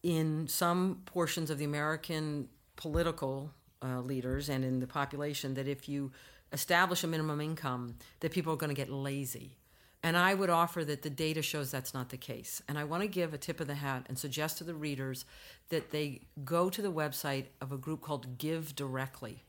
in 0.04 0.48
some 0.48 1.02
portions 1.06 1.50
of 1.50 1.58
the 1.58 1.66
American 1.66 2.50
political 2.76 3.52
uh, 3.84 4.00
leaders 4.02 4.50
and 4.50 4.66
in 4.66 4.80
the 4.80 4.88
population 4.88 5.54
that 5.54 5.68
if 5.68 5.88
you 5.88 6.12
establish 6.52 7.04
a 7.04 7.08
minimum 7.08 7.40
income, 7.40 7.96
that 8.20 8.32
people 8.32 8.54
are 8.54 8.58
going 8.58 8.70
to 8.70 8.76
get 8.76 8.90
lazy. 8.90 9.58
And 10.04 10.18
I 10.18 10.34
would 10.34 10.50
offer 10.50 10.84
that 10.86 11.04
the 11.04 11.12
data 11.12 11.42
shows 11.44 11.70
that's 11.70 11.94
not 11.94 12.10
the 12.10 12.18
case. 12.18 12.62
And 12.68 12.78
I 12.78 12.86
want 12.86 13.04
to 13.04 13.08
give 13.08 13.34
a 13.34 13.38
tip 13.38 13.60
of 13.60 13.68
the 13.68 13.76
hat 13.76 14.06
and 14.10 14.18
suggest 14.18 14.58
to 14.58 14.64
the 14.64 14.74
readers 14.74 15.26
that 15.70 15.92
they 15.92 16.22
go 16.44 16.70
to 16.70 16.82
the 16.82 16.92
website 16.92 17.46
of 17.62 17.72
a 17.72 17.78
group 17.78 18.02
called 18.02 18.40
Give 18.40 18.76
Directly. 18.76 19.44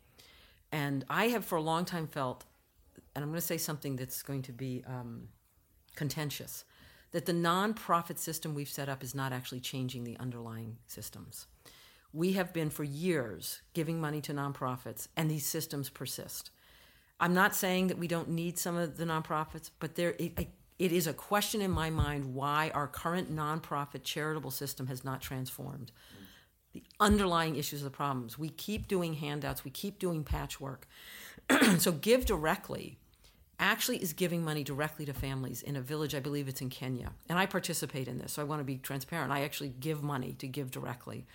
And 0.70 1.04
I 1.08 1.28
have 1.28 1.44
for 1.44 1.56
a 1.56 1.62
long 1.62 1.84
time 1.84 2.06
felt, 2.06 2.44
and 3.14 3.22
I'm 3.22 3.30
going 3.30 3.40
to 3.40 3.46
say 3.46 3.58
something 3.58 3.96
that's 3.96 4.22
going 4.22 4.42
to 4.42 4.52
be 4.52 4.82
um, 4.86 5.28
contentious, 5.96 6.64
that 7.12 7.26
the 7.26 7.32
nonprofit 7.32 8.18
system 8.18 8.54
we've 8.54 8.68
set 8.68 8.88
up 8.88 9.02
is 9.02 9.14
not 9.14 9.32
actually 9.32 9.60
changing 9.60 10.04
the 10.04 10.18
underlying 10.18 10.76
systems. 10.86 11.46
We 12.12 12.32
have 12.34 12.52
been 12.52 12.68
for 12.68 12.84
years 12.84 13.62
giving 13.72 14.00
money 14.00 14.20
to 14.22 14.34
nonprofits, 14.34 15.08
and 15.16 15.30
these 15.30 15.46
systems 15.46 15.88
persist. 15.88 16.50
I'm 17.22 17.34
not 17.34 17.54
saying 17.54 17.86
that 17.86 17.98
we 17.98 18.08
don't 18.08 18.30
need 18.30 18.58
some 18.58 18.76
of 18.76 18.96
the 18.96 19.04
nonprofits, 19.04 19.70
but 19.78 19.94
there 19.94 20.14
it, 20.18 20.48
it 20.78 20.92
is 20.92 21.06
a 21.06 21.12
question 21.12 21.62
in 21.62 21.70
my 21.70 21.88
mind 21.88 22.34
why 22.34 22.70
our 22.74 22.88
current 22.88 23.34
nonprofit 23.34 24.02
charitable 24.02 24.50
system 24.50 24.88
has 24.88 25.04
not 25.04 25.20
transformed. 25.20 25.92
The 26.72 26.82
underlying 26.98 27.54
issues 27.54 27.80
of 27.80 27.84
the 27.84 27.96
problems. 27.96 28.38
We 28.38 28.48
keep 28.48 28.88
doing 28.88 29.14
handouts, 29.14 29.64
we 29.64 29.70
keep 29.70 30.00
doing 30.00 30.24
patchwork. 30.24 30.88
so 31.78 31.92
give 31.92 32.26
directly 32.26 32.98
actually 33.60 33.98
is 33.98 34.12
giving 34.12 34.44
money 34.44 34.64
directly 34.64 35.04
to 35.06 35.14
families 35.14 35.62
in 35.62 35.76
a 35.76 35.80
village, 35.80 36.16
I 36.16 36.20
believe 36.20 36.48
it's 36.48 36.60
in 36.60 36.68
Kenya. 36.68 37.12
And 37.28 37.38
I 37.38 37.46
participate 37.46 38.08
in 38.08 38.18
this, 38.18 38.32
so 38.32 38.42
I 38.42 38.44
want 38.44 38.58
to 38.58 38.64
be 38.64 38.78
transparent. 38.78 39.30
I 39.30 39.42
actually 39.42 39.68
give 39.68 40.02
money 40.02 40.34
to 40.40 40.48
give 40.48 40.72
directly. 40.72 41.26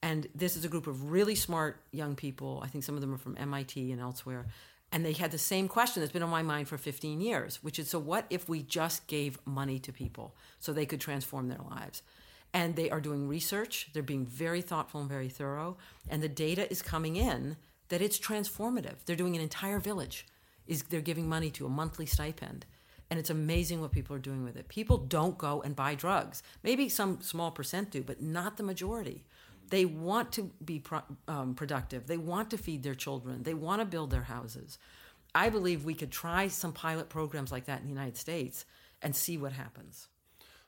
And 0.00 0.28
this 0.34 0.56
is 0.56 0.64
a 0.64 0.68
group 0.68 0.86
of 0.86 1.10
really 1.10 1.34
smart 1.34 1.80
young 1.90 2.14
people. 2.14 2.60
I 2.62 2.68
think 2.68 2.84
some 2.84 2.94
of 2.94 3.00
them 3.00 3.12
are 3.12 3.18
from 3.18 3.36
MIT 3.36 3.90
and 3.90 4.00
elsewhere. 4.00 4.46
And 4.94 5.04
they 5.04 5.12
had 5.12 5.32
the 5.32 5.38
same 5.38 5.66
question 5.66 6.00
that's 6.00 6.12
been 6.12 6.22
on 6.22 6.30
my 6.30 6.44
mind 6.44 6.68
for 6.68 6.78
15 6.78 7.20
years, 7.20 7.58
which 7.64 7.80
is 7.80 7.90
so 7.90 7.98
what 7.98 8.26
if 8.30 8.48
we 8.48 8.62
just 8.62 9.08
gave 9.08 9.44
money 9.44 9.80
to 9.80 9.92
people 9.92 10.36
so 10.60 10.72
they 10.72 10.86
could 10.86 11.00
transform 11.00 11.48
their 11.48 11.58
lives? 11.68 12.04
And 12.52 12.76
they 12.76 12.90
are 12.90 13.00
doing 13.00 13.26
research, 13.26 13.88
they're 13.92 14.04
being 14.04 14.24
very 14.24 14.62
thoughtful 14.62 15.00
and 15.00 15.10
very 15.10 15.28
thorough, 15.28 15.76
and 16.08 16.22
the 16.22 16.28
data 16.28 16.70
is 16.70 16.80
coming 16.80 17.16
in 17.16 17.56
that 17.88 18.02
it's 18.02 18.20
transformative. 18.20 19.04
They're 19.04 19.16
doing 19.16 19.34
an 19.34 19.42
entire 19.42 19.80
village. 19.80 20.28
Is 20.68 20.84
they're 20.84 21.00
giving 21.00 21.28
money 21.28 21.50
to 21.50 21.66
a 21.66 21.68
monthly 21.68 22.06
stipend. 22.06 22.64
And 23.10 23.18
it's 23.18 23.30
amazing 23.30 23.80
what 23.80 23.90
people 23.90 24.14
are 24.14 24.20
doing 24.20 24.44
with 24.44 24.56
it. 24.56 24.68
People 24.68 24.96
don't 24.96 25.36
go 25.36 25.60
and 25.60 25.74
buy 25.74 25.96
drugs. 25.96 26.44
Maybe 26.62 26.88
some 26.88 27.20
small 27.20 27.50
percent 27.50 27.90
do 27.90 28.04
but 28.04 28.22
not 28.22 28.56
the 28.56 28.62
majority 28.62 29.24
they 29.70 29.84
want 29.84 30.32
to 30.32 30.50
be 30.64 30.78
pro- 30.78 31.02
um, 31.28 31.54
productive. 31.54 32.06
They 32.06 32.18
want 32.18 32.50
to 32.50 32.58
feed 32.58 32.82
their 32.82 32.94
children. 32.94 33.42
They 33.42 33.54
want 33.54 33.80
to 33.80 33.84
build 33.84 34.10
their 34.10 34.22
houses. 34.22 34.78
I 35.34 35.50
believe 35.50 35.84
we 35.84 35.94
could 35.94 36.12
try 36.12 36.48
some 36.48 36.72
pilot 36.72 37.08
programs 37.08 37.50
like 37.50 37.64
that 37.66 37.80
in 37.80 37.86
the 37.86 37.92
united 37.92 38.16
states 38.16 38.64
and 39.02 39.14
see 39.14 39.36
what 39.36 39.52
happens. 39.52 40.08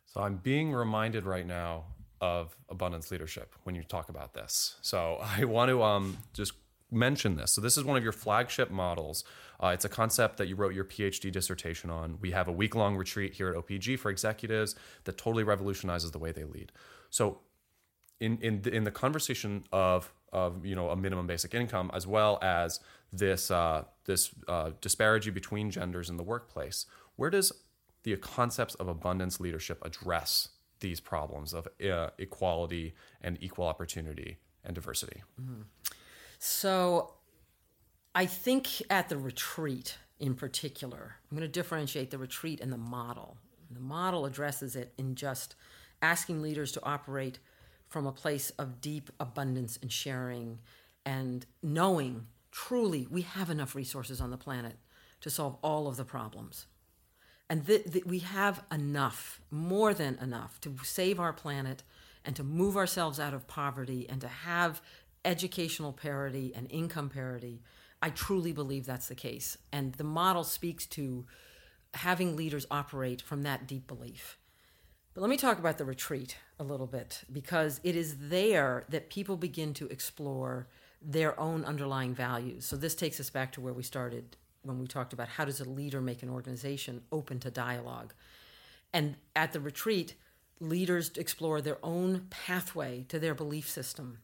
So 0.06 0.22
i'm 0.22 0.36
being 0.36 0.72
reminded 0.72 1.24
right 1.24 1.46
now 1.46 1.84
of 2.20 2.56
abundance 2.70 3.10
leadership 3.10 3.54
when 3.64 3.74
you 3.74 3.82
talk 3.82 4.08
about 4.08 4.34
this. 4.34 4.76
So 4.82 5.18
i 5.38 5.44
want 5.44 5.68
to 5.70 5.82
um, 5.82 6.16
just 6.32 6.52
mention 6.90 7.36
this. 7.36 7.52
So 7.52 7.60
this 7.60 7.76
is 7.76 7.84
one 7.84 7.96
of 7.96 8.02
your 8.02 8.12
flagship 8.12 8.70
models. 8.70 9.24
Uh, 9.62 9.68
it's 9.68 9.84
a 9.84 9.88
concept 9.88 10.36
that 10.36 10.48
you 10.48 10.54
wrote 10.54 10.74
your 10.74 10.84
PhD 10.84 11.32
dissertation 11.32 11.90
on. 11.90 12.18
We 12.20 12.30
have 12.30 12.48
a 12.48 12.52
week 12.52 12.74
long 12.74 12.96
retreat 12.96 13.34
here 13.34 13.48
at 13.48 13.56
OPG 13.56 13.98
for 13.98 14.10
executives 14.10 14.74
that 15.04 15.16
totally 15.18 15.44
revolutionizes 15.44 16.10
the 16.12 16.18
way 16.18 16.32
they 16.32 16.44
lead. 16.44 16.72
So, 17.10 17.40
in 18.20 18.38
in 18.38 18.62
the, 18.62 18.74
in 18.74 18.84
the 18.84 18.90
conversation 18.90 19.64
of 19.72 20.12
of 20.32 20.64
you 20.64 20.74
know 20.74 20.90
a 20.90 20.96
minimum 20.96 21.26
basic 21.26 21.54
income 21.54 21.90
as 21.94 22.06
well 22.06 22.38
as 22.42 22.80
this 23.12 23.50
uh, 23.50 23.84
this 24.04 24.30
uh, 24.48 24.70
disparity 24.80 25.30
between 25.30 25.70
genders 25.70 26.10
in 26.10 26.16
the 26.16 26.22
workplace, 26.22 26.86
where 27.16 27.30
does 27.30 27.52
the 28.02 28.16
concepts 28.16 28.74
of 28.76 28.88
abundance 28.88 29.40
leadership 29.40 29.78
address 29.84 30.50
these 30.80 31.00
problems 31.00 31.54
of 31.54 31.66
uh, 31.90 32.10
equality 32.18 32.94
and 33.22 33.38
equal 33.40 33.66
opportunity 33.66 34.38
and 34.64 34.74
diversity? 34.74 35.22
Mm-hmm. 35.40 35.62
So 36.38 37.14
I 38.14 38.26
think 38.26 38.82
at 38.90 39.08
the 39.08 39.16
retreat 39.16 39.98
in 40.18 40.34
particular, 40.34 41.16
I'm 41.30 41.36
going 41.36 41.48
to 41.48 41.52
differentiate 41.52 42.10
the 42.10 42.18
retreat 42.18 42.60
and 42.60 42.72
the 42.72 42.78
model. 42.78 43.36
The 43.70 43.80
model 43.80 44.26
addresses 44.26 44.76
it 44.76 44.92
in 44.96 45.14
just 45.14 45.56
asking 46.02 46.42
leaders 46.42 46.72
to 46.72 46.84
operate 46.84 47.38
from 47.88 48.06
a 48.06 48.12
place 48.12 48.50
of 48.50 48.80
deep 48.80 49.10
abundance 49.20 49.78
and 49.80 49.92
sharing 49.92 50.58
and 51.04 51.46
knowing 51.62 52.26
truly 52.50 53.06
we 53.10 53.22
have 53.22 53.50
enough 53.50 53.74
resources 53.74 54.20
on 54.20 54.30
the 54.30 54.36
planet 54.36 54.76
to 55.20 55.30
solve 55.30 55.56
all 55.62 55.86
of 55.86 55.96
the 55.96 56.04
problems. 56.04 56.66
And 57.48 57.64
that 57.66 58.06
we 58.06 58.18
have 58.18 58.64
enough, 58.72 59.40
more 59.52 59.94
than 59.94 60.18
enough, 60.20 60.60
to 60.62 60.74
save 60.82 61.20
our 61.20 61.32
planet 61.32 61.84
and 62.24 62.34
to 62.34 62.42
move 62.42 62.76
ourselves 62.76 63.20
out 63.20 63.34
of 63.34 63.46
poverty 63.46 64.04
and 64.08 64.20
to 64.20 64.28
have 64.28 64.82
educational 65.24 65.92
parity 65.92 66.52
and 66.56 66.66
income 66.70 67.08
parity 67.08 67.62
I 68.02 68.10
truly 68.10 68.52
believe 68.52 68.86
that's 68.86 69.08
the 69.08 69.14
case. 69.14 69.56
And 69.72 69.94
the 69.94 70.04
model 70.04 70.44
speaks 70.44 70.86
to 70.86 71.26
having 71.94 72.36
leaders 72.36 72.66
operate 72.70 73.22
from 73.22 73.42
that 73.42 73.66
deep 73.66 73.86
belief. 73.86 74.38
But 75.14 75.22
let 75.22 75.30
me 75.30 75.36
talk 75.36 75.58
about 75.58 75.78
the 75.78 75.84
retreat 75.84 76.36
a 76.58 76.64
little 76.64 76.86
bit 76.86 77.22
because 77.32 77.80
it 77.84 77.96
is 77.96 78.16
there 78.28 78.84
that 78.88 79.10
people 79.10 79.36
begin 79.36 79.74
to 79.74 79.86
explore 79.88 80.66
their 81.02 81.38
own 81.38 81.64
underlying 81.64 82.14
values. 82.14 82.64
So 82.64 82.76
this 82.76 82.94
takes 82.94 83.20
us 83.20 83.30
back 83.30 83.52
to 83.52 83.60
where 83.60 83.72
we 83.72 83.82
started 83.82 84.36
when 84.62 84.78
we 84.78 84.86
talked 84.86 85.12
about 85.12 85.28
how 85.28 85.44
does 85.44 85.60
a 85.60 85.68
leader 85.68 86.00
make 86.00 86.22
an 86.22 86.30
organization 86.30 87.02
open 87.12 87.38
to 87.40 87.50
dialogue. 87.50 88.14
And 88.92 89.16
at 89.34 89.52
the 89.52 89.60
retreat, 89.60 90.14
leaders 90.58 91.10
explore 91.16 91.60
their 91.60 91.78
own 91.82 92.26
pathway 92.30 93.04
to 93.08 93.18
their 93.18 93.34
belief 93.34 93.68
system 93.68 94.18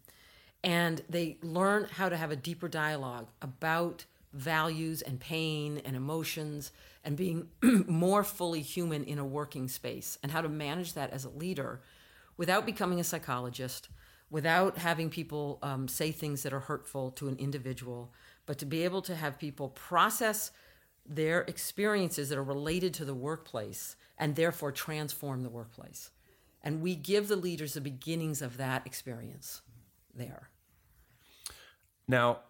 and 0.64 1.02
they 1.08 1.38
learn 1.42 1.88
how 1.90 2.08
to 2.08 2.16
have 2.16 2.30
a 2.30 2.36
deeper 2.36 2.68
dialogue 2.68 3.28
about 3.40 4.04
values 4.32 5.02
and 5.02 5.18
pain 5.20 5.82
and 5.84 5.96
emotions 5.96 6.72
and 7.04 7.16
being 7.16 7.48
more 7.62 8.24
fully 8.24 8.62
human 8.62 9.04
in 9.04 9.18
a 9.18 9.24
working 9.24 9.68
space 9.68 10.18
and 10.22 10.32
how 10.32 10.40
to 10.40 10.48
manage 10.48 10.94
that 10.94 11.10
as 11.10 11.24
a 11.24 11.30
leader 11.30 11.80
without 12.36 12.66
becoming 12.66 13.00
a 13.00 13.04
psychologist 13.04 13.88
without 14.30 14.78
having 14.78 15.10
people 15.10 15.58
um, 15.62 15.86
say 15.86 16.10
things 16.10 16.42
that 16.42 16.54
are 16.54 16.60
hurtful 16.60 17.10
to 17.10 17.28
an 17.28 17.36
individual 17.36 18.12
but 18.46 18.58
to 18.58 18.66
be 18.66 18.82
able 18.84 19.02
to 19.02 19.14
have 19.14 19.38
people 19.38 19.68
process 19.68 20.50
their 21.06 21.42
experiences 21.42 22.28
that 22.28 22.38
are 22.38 22.44
related 22.44 22.94
to 22.94 23.04
the 23.04 23.14
workplace 23.14 23.96
and 24.18 24.36
therefore 24.36 24.72
transform 24.72 25.42
the 25.42 25.48
workplace. 25.48 26.10
And 26.62 26.80
we 26.80 26.94
give 26.94 27.28
the 27.28 27.36
leaders 27.36 27.74
the 27.74 27.80
beginnings 27.80 28.40
of 28.40 28.56
that 28.56 28.86
experience 28.86 29.62
there. 30.14 30.48
Now, 32.06 32.40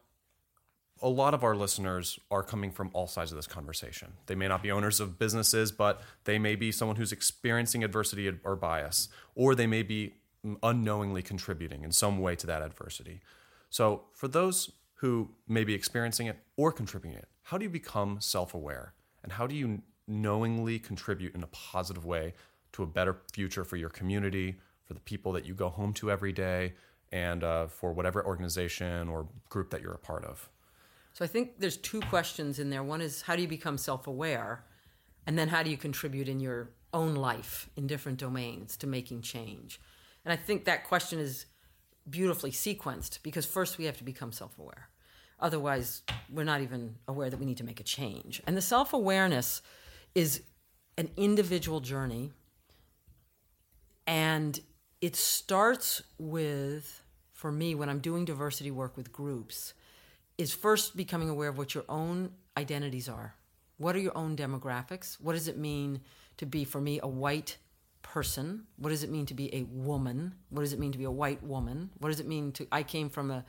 a 1.03 1.09
lot 1.09 1.35
of 1.35 1.43
our 1.43 1.57
listeners 1.57 2.19
are 2.31 2.43
coming 2.43 2.71
from 2.71 2.91
all 2.93 3.09
sides 3.09 3.33
of 3.33 3.37
this 3.37 3.47
conversation. 3.47 4.13
They 4.27 4.37
may 4.37 4.47
not 4.47 4.63
be 4.63 4.71
owners 4.71 5.01
of 5.01 5.19
businesses, 5.19 5.73
but 5.73 6.01
they 6.25 6.39
may 6.39 6.55
be 6.55 6.71
someone 6.71 6.97
who's 6.97 7.13
experiencing 7.13 7.83
adversity 7.83 8.33
or 8.45 8.57
bias, 8.57 9.09
or 9.35 9.55
they 9.55 9.67
may 9.67 9.83
be 9.83 10.15
unknowingly 10.63 11.23
contributing 11.23 11.83
in 11.83 11.93
some 11.93 12.19
way 12.19 12.37
to 12.37 12.47
that 12.47 12.63
adversity. 12.63 13.21
So, 13.69 14.05
for 14.13 14.29
those 14.29 14.71
who 14.97 15.31
may 15.49 15.65
be 15.65 15.75
experiencing 15.75 16.29
it 16.29 16.39
or 16.57 16.71
contributing 16.71 17.19
it, 17.19 17.29
how 17.43 17.59
do 17.59 17.65
you 17.65 17.71
become 17.71 18.21
self 18.21 18.55
aware? 18.55 18.95
And 19.25 19.33
how 19.33 19.47
do 19.47 19.55
you 19.55 19.83
knowingly 20.07 20.79
contribute 20.79 21.35
in 21.35 21.43
a 21.43 21.49
positive 21.49 22.05
way 22.05 22.35
to 22.73 22.83
a 22.83 22.87
better 22.87 23.19
future 23.33 23.65
for 23.65 23.77
your 23.77 23.89
community, 23.89 24.57
for 24.85 24.95
the 24.95 25.01
people 25.01 25.33
that 25.33 25.45
you 25.45 25.55
go 25.55 25.69
home 25.69 25.93
to 25.95 26.11
every 26.11 26.33
day, 26.33 26.75
and 27.11 27.45
uh, 27.45 27.67
for 27.67 27.93
whatever 27.93 28.25
organization 28.25 29.09
or 29.09 29.29
group 29.49 29.71
that 29.71 29.83
you're 29.83 29.93
a 29.93 29.99
part 29.99 30.25
of. 30.25 30.49
So 31.13 31.25
I 31.25 31.29
think 31.29 31.59
there's 31.59 31.77
two 31.77 32.01
questions 32.01 32.59
in 32.59 32.71
there. 32.71 32.83
One 32.83 33.01
is 33.01 33.23
how 33.23 33.37
do 33.37 33.43
you 33.43 33.49
become 33.49 33.79
self 33.79 34.07
aware? 34.07 34.65
And 35.27 35.39
then 35.39 35.49
how 35.49 35.63
do 35.63 35.71
you 35.71 35.77
contribute 35.77 36.29
in 36.29 36.41
your 36.41 36.71
own 36.93 37.15
life 37.15 37.69
in 37.77 37.87
different 37.87 38.19
domains 38.19 38.77
to 38.79 38.87
making 38.87 39.23
change? 39.23 39.81
And 40.25 40.33
I 40.33 40.37
think 40.37 40.65
that 40.65 40.85
question 40.85 41.19
is 41.19 41.47
beautifully 42.09 42.51
sequenced 42.51 43.23
because 43.23 43.47
first 43.47 43.79
we 43.79 43.85
have 43.85 43.97
to 43.99 44.05
become 44.05 44.33
self 44.33 44.59
aware. 44.59 44.89
Otherwise, 45.39 46.03
we're 46.31 46.45
not 46.45 46.61
even 46.61 46.97
aware 47.09 47.29
that 47.29 47.39
we 47.39 47.47
need 47.47 47.57
to 47.57 47.65
make 47.65 47.81
a 47.81 47.85
change. 47.85 48.43
And 48.47 48.57
the 48.57 48.63
self 48.63 48.93
awareness 48.93 49.61
is 50.15 50.43
an 50.97 51.11
individual 51.17 51.81
journey. 51.81 52.33
And 54.07 54.59
it 55.01 55.17
starts 55.17 56.03
with 56.19 57.03
for 57.33 57.53
me 57.53 57.75
when 57.75 57.89
I'm 57.89 57.99
doing 57.99 58.25
diversity 58.25 58.71
work 58.71 58.97
with 58.97 59.13
groups 59.13 59.75
is 60.39 60.53
first 60.53 60.97
becoming 60.97 61.29
aware 61.29 61.49
of 61.49 61.59
what 61.59 61.75
your 61.75 61.85
own 61.89 62.31
identities 62.57 63.09
are. 63.09 63.35
What 63.79 63.97
are 63.97 64.01
your 64.01 64.17
own 64.17 64.37
demographics? 64.37 65.21
What 65.21 65.33
does 65.33 65.49
it 65.49 65.59
mean 65.59 66.01
to 66.37 66.47
be, 66.47 66.65
for 66.65 66.81
me, 66.81 67.01
a 67.03 67.09
white 67.09 67.59
person? 68.03 68.65
What 68.77 68.91
does 68.91 69.03
it 69.03 69.11
mean 69.11 69.27
to 69.27 69.35
be 69.35 69.55
a 69.55 69.63
woman? 69.65 70.35
What 70.51 70.63
does 70.63 70.73
it 70.73 70.79
mean 70.79 70.93
to 70.93 70.99
be 70.99 71.05
a 71.05 71.11
white 71.11 71.43
woman? 71.43 71.91
What 71.99 72.09
does 72.09 72.21
it 72.21 72.27
mean 72.27 72.53
to, 72.53 72.67
I 72.71 72.83
came 72.83 73.09
from 73.09 73.31
a 73.31 73.45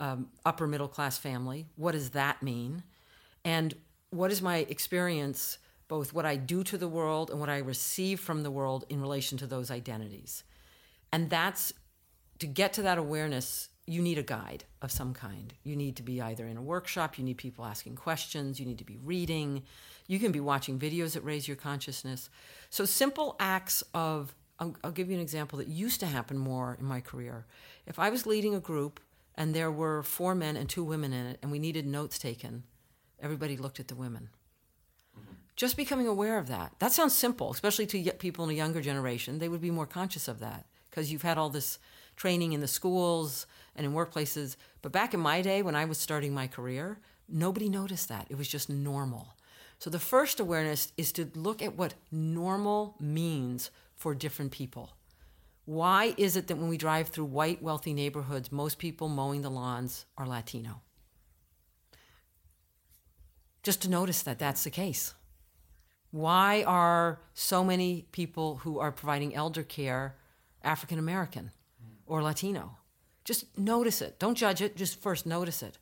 um, 0.00 0.28
upper 0.44 0.66
middle 0.66 0.88
class 0.88 1.18
family. 1.18 1.66
What 1.76 1.92
does 1.92 2.10
that 2.10 2.42
mean? 2.42 2.82
And 3.44 3.74
what 4.08 4.32
is 4.32 4.42
my 4.42 4.58
experience, 4.68 5.58
both 5.86 6.12
what 6.12 6.26
I 6.26 6.36
do 6.36 6.64
to 6.64 6.78
the 6.78 6.88
world 6.88 7.30
and 7.30 7.38
what 7.38 7.50
I 7.50 7.58
receive 7.58 8.18
from 8.18 8.42
the 8.42 8.50
world 8.50 8.86
in 8.88 9.00
relation 9.00 9.38
to 9.38 9.46
those 9.46 9.70
identities? 9.70 10.42
And 11.12 11.28
that's 11.28 11.72
to 12.38 12.46
get 12.46 12.72
to 12.74 12.82
that 12.82 12.96
awareness, 12.98 13.68
you 13.90 14.00
need 14.00 14.18
a 14.18 14.22
guide 14.22 14.62
of 14.82 14.92
some 14.92 15.12
kind. 15.12 15.52
You 15.64 15.74
need 15.74 15.96
to 15.96 16.02
be 16.02 16.22
either 16.22 16.46
in 16.46 16.56
a 16.56 16.62
workshop, 16.62 17.18
you 17.18 17.24
need 17.24 17.38
people 17.38 17.64
asking 17.64 17.96
questions, 17.96 18.60
you 18.60 18.66
need 18.66 18.78
to 18.78 18.84
be 18.84 18.98
reading, 19.02 19.62
you 20.06 20.20
can 20.20 20.30
be 20.30 20.38
watching 20.38 20.78
videos 20.78 21.14
that 21.14 21.24
raise 21.24 21.48
your 21.48 21.56
consciousness. 21.56 22.30
So, 22.70 22.84
simple 22.84 23.34
acts 23.40 23.82
of 23.92 24.34
I'll, 24.60 24.76
I'll 24.84 24.92
give 24.92 25.08
you 25.08 25.16
an 25.16 25.22
example 25.22 25.58
that 25.58 25.68
used 25.68 26.00
to 26.00 26.06
happen 26.06 26.38
more 26.38 26.76
in 26.78 26.86
my 26.86 27.00
career. 27.00 27.46
If 27.86 27.98
I 27.98 28.10
was 28.10 28.26
leading 28.26 28.54
a 28.54 28.60
group 28.60 29.00
and 29.34 29.54
there 29.54 29.72
were 29.72 30.02
four 30.02 30.34
men 30.34 30.56
and 30.56 30.68
two 30.68 30.84
women 30.84 31.12
in 31.12 31.26
it, 31.26 31.38
and 31.42 31.50
we 31.50 31.58
needed 31.58 31.86
notes 31.86 32.18
taken, 32.18 32.64
everybody 33.20 33.56
looked 33.56 33.80
at 33.80 33.88
the 33.88 33.94
women. 33.94 34.28
Just 35.56 35.76
becoming 35.76 36.06
aware 36.06 36.38
of 36.38 36.48
that. 36.48 36.74
That 36.78 36.92
sounds 36.92 37.14
simple, 37.14 37.50
especially 37.50 37.86
to 37.86 38.12
people 38.12 38.44
in 38.44 38.50
a 38.50 38.54
younger 38.54 38.80
generation. 38.80 39.38
They 39.38 39.48
would 39.48 39.60
be 39.60 39.70
more 39.70 39.86
conscious 39.86 40.28
of 40.28 40.40
that 40.40 40.66
because 40.90 41.10
you've 41.10 41.22
had 41.22 41.38
all 41.38 41.50
this 41.50 41.78
training 42.20 42.52
in 42.52 42.60
the 42.60 42.68
schools 42.68 43.46
and 43.74 43.86
in 43.86 43.94
workplaces. 43.94 44.56
But 44.82 44.92
back 44.92 45.14
in 45.14 45.20
my 45.20 45.40
day, 45.40 45.62
when 45.62 45.74
I 45.74 45.86
was 45.86 45.96
starting 45.96 46.34
my 46.34 46.46
career, 46.46 46.98
nobody 47.26 47.70
noticed 47.70 48.10
that. 48.10 48.26
It 48.28 48.36
was 48.36 48.46
just 48.46 48.68
normal. 48.68 49.36
So 49.78 49.88
the 49.88 49.98
first 49.98 50.38
awareness 50.38 50.92
is 50.98 51.12
to 51.12 51.30
look 51.34 51.62
at 51.62 51.78
what 51.78 51.94
normal 52.12 52.94
means 53.00 53.70
for 53.96 54.14
different 54.14 54.52
people. 54.52 54.90
Why 55.64 56.14
is 56.18 56.36
it 56.36 56.46
that 56.48 56.58
when 56.58 56.68
we 56.68 56.76
drive 56.76 57.08
through 57.08 57.24
white, 57.24 57.62
wealthy 57.62 57.94
neighborhoods, 57.94 58.52
most 58.52 58.78
people 58.78 59.08
mowing 59.08 59.40
the 59.40 59.50
lawns 59.50 60.04
are 60.18 60.26
Latino? 60.26 60.82
Just 63.62 63.80
to 63.82 63.88
notice 63.88 64.20
that 64.22 64.38
that's 64.38 64.64
the 64.64 64.70
case. 64.70 65.14
Why 66.10 66.64
are 66.64 67.20
so 67.32 67.64
many 67.64 68.08
people 68.12 68.56
who 68.56 68.78
are 68.78 68.92
providing 68.92 69.34
elder 69.34 69.62
care 69.62 70.16
African 70.62 70.98
American 70.98 71.52
or 72.10 72.22
Latino? 72.22 72.76
Just 73.24 73.56
notice 73.56 74.02
it. 74.02 74.18
Don't 74.18 74.36
judge 74.36 74.60
it, 74.60 74.76
just 74.76 75.00
first 75.00 75.24
notice 75.26 75.62
it. 75.62 75.78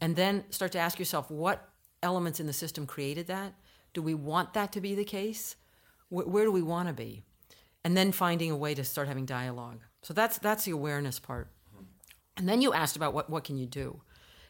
And 0.00 0.16
then 0.16 0.44
start 0.50 0.72
to 0.72 0.78
ask 0.78 0.98
yourself 0.98 1.30
what 1.30 1.68
elements 2.02 2.40
in 2.40 2.46
the 2.46 2.52
system 2.52 2.86
created 2.86 3.26
that? 3.26 3.54
Do 3.92 4.00
we 4.00 4.14
want 4.14 4.54
that 4.54 4.72
to 4.72 4.80
be 4.80 4.94
the 4.94 5.04
case? 5.04 5.56
Where, 6.08 6.26
where 6.26 6.44
do 6.44 6.52
we 6.52 6.62
want 6.62 6.88
to 6.88 6.94
be? 6.94 7.22
And 7.84 7.96
then 7.96 8.12
finding 8.12 8.50
a 8.50 8.56
way 8.56 8.74
to 8.74 8.84
start 8.84 9.08
having 9.08 9.26
dialogue. 9.26 9.80
So 10.02 10.14
that's 10.14 10.38
that's 10.38 10.64
the 10.64 10.70
awareness 10.70 11.18
part. 11.18 11.48
And 12.36 12.48
then 12.48 12.62
you 12.62 12.72
asked 12.72 12.96
about 12.96 13.12
what, 13.12 13.28
what 13.28 13.44
can 13.44 13.58
you 13.58 13.66
do? 13.66 14.00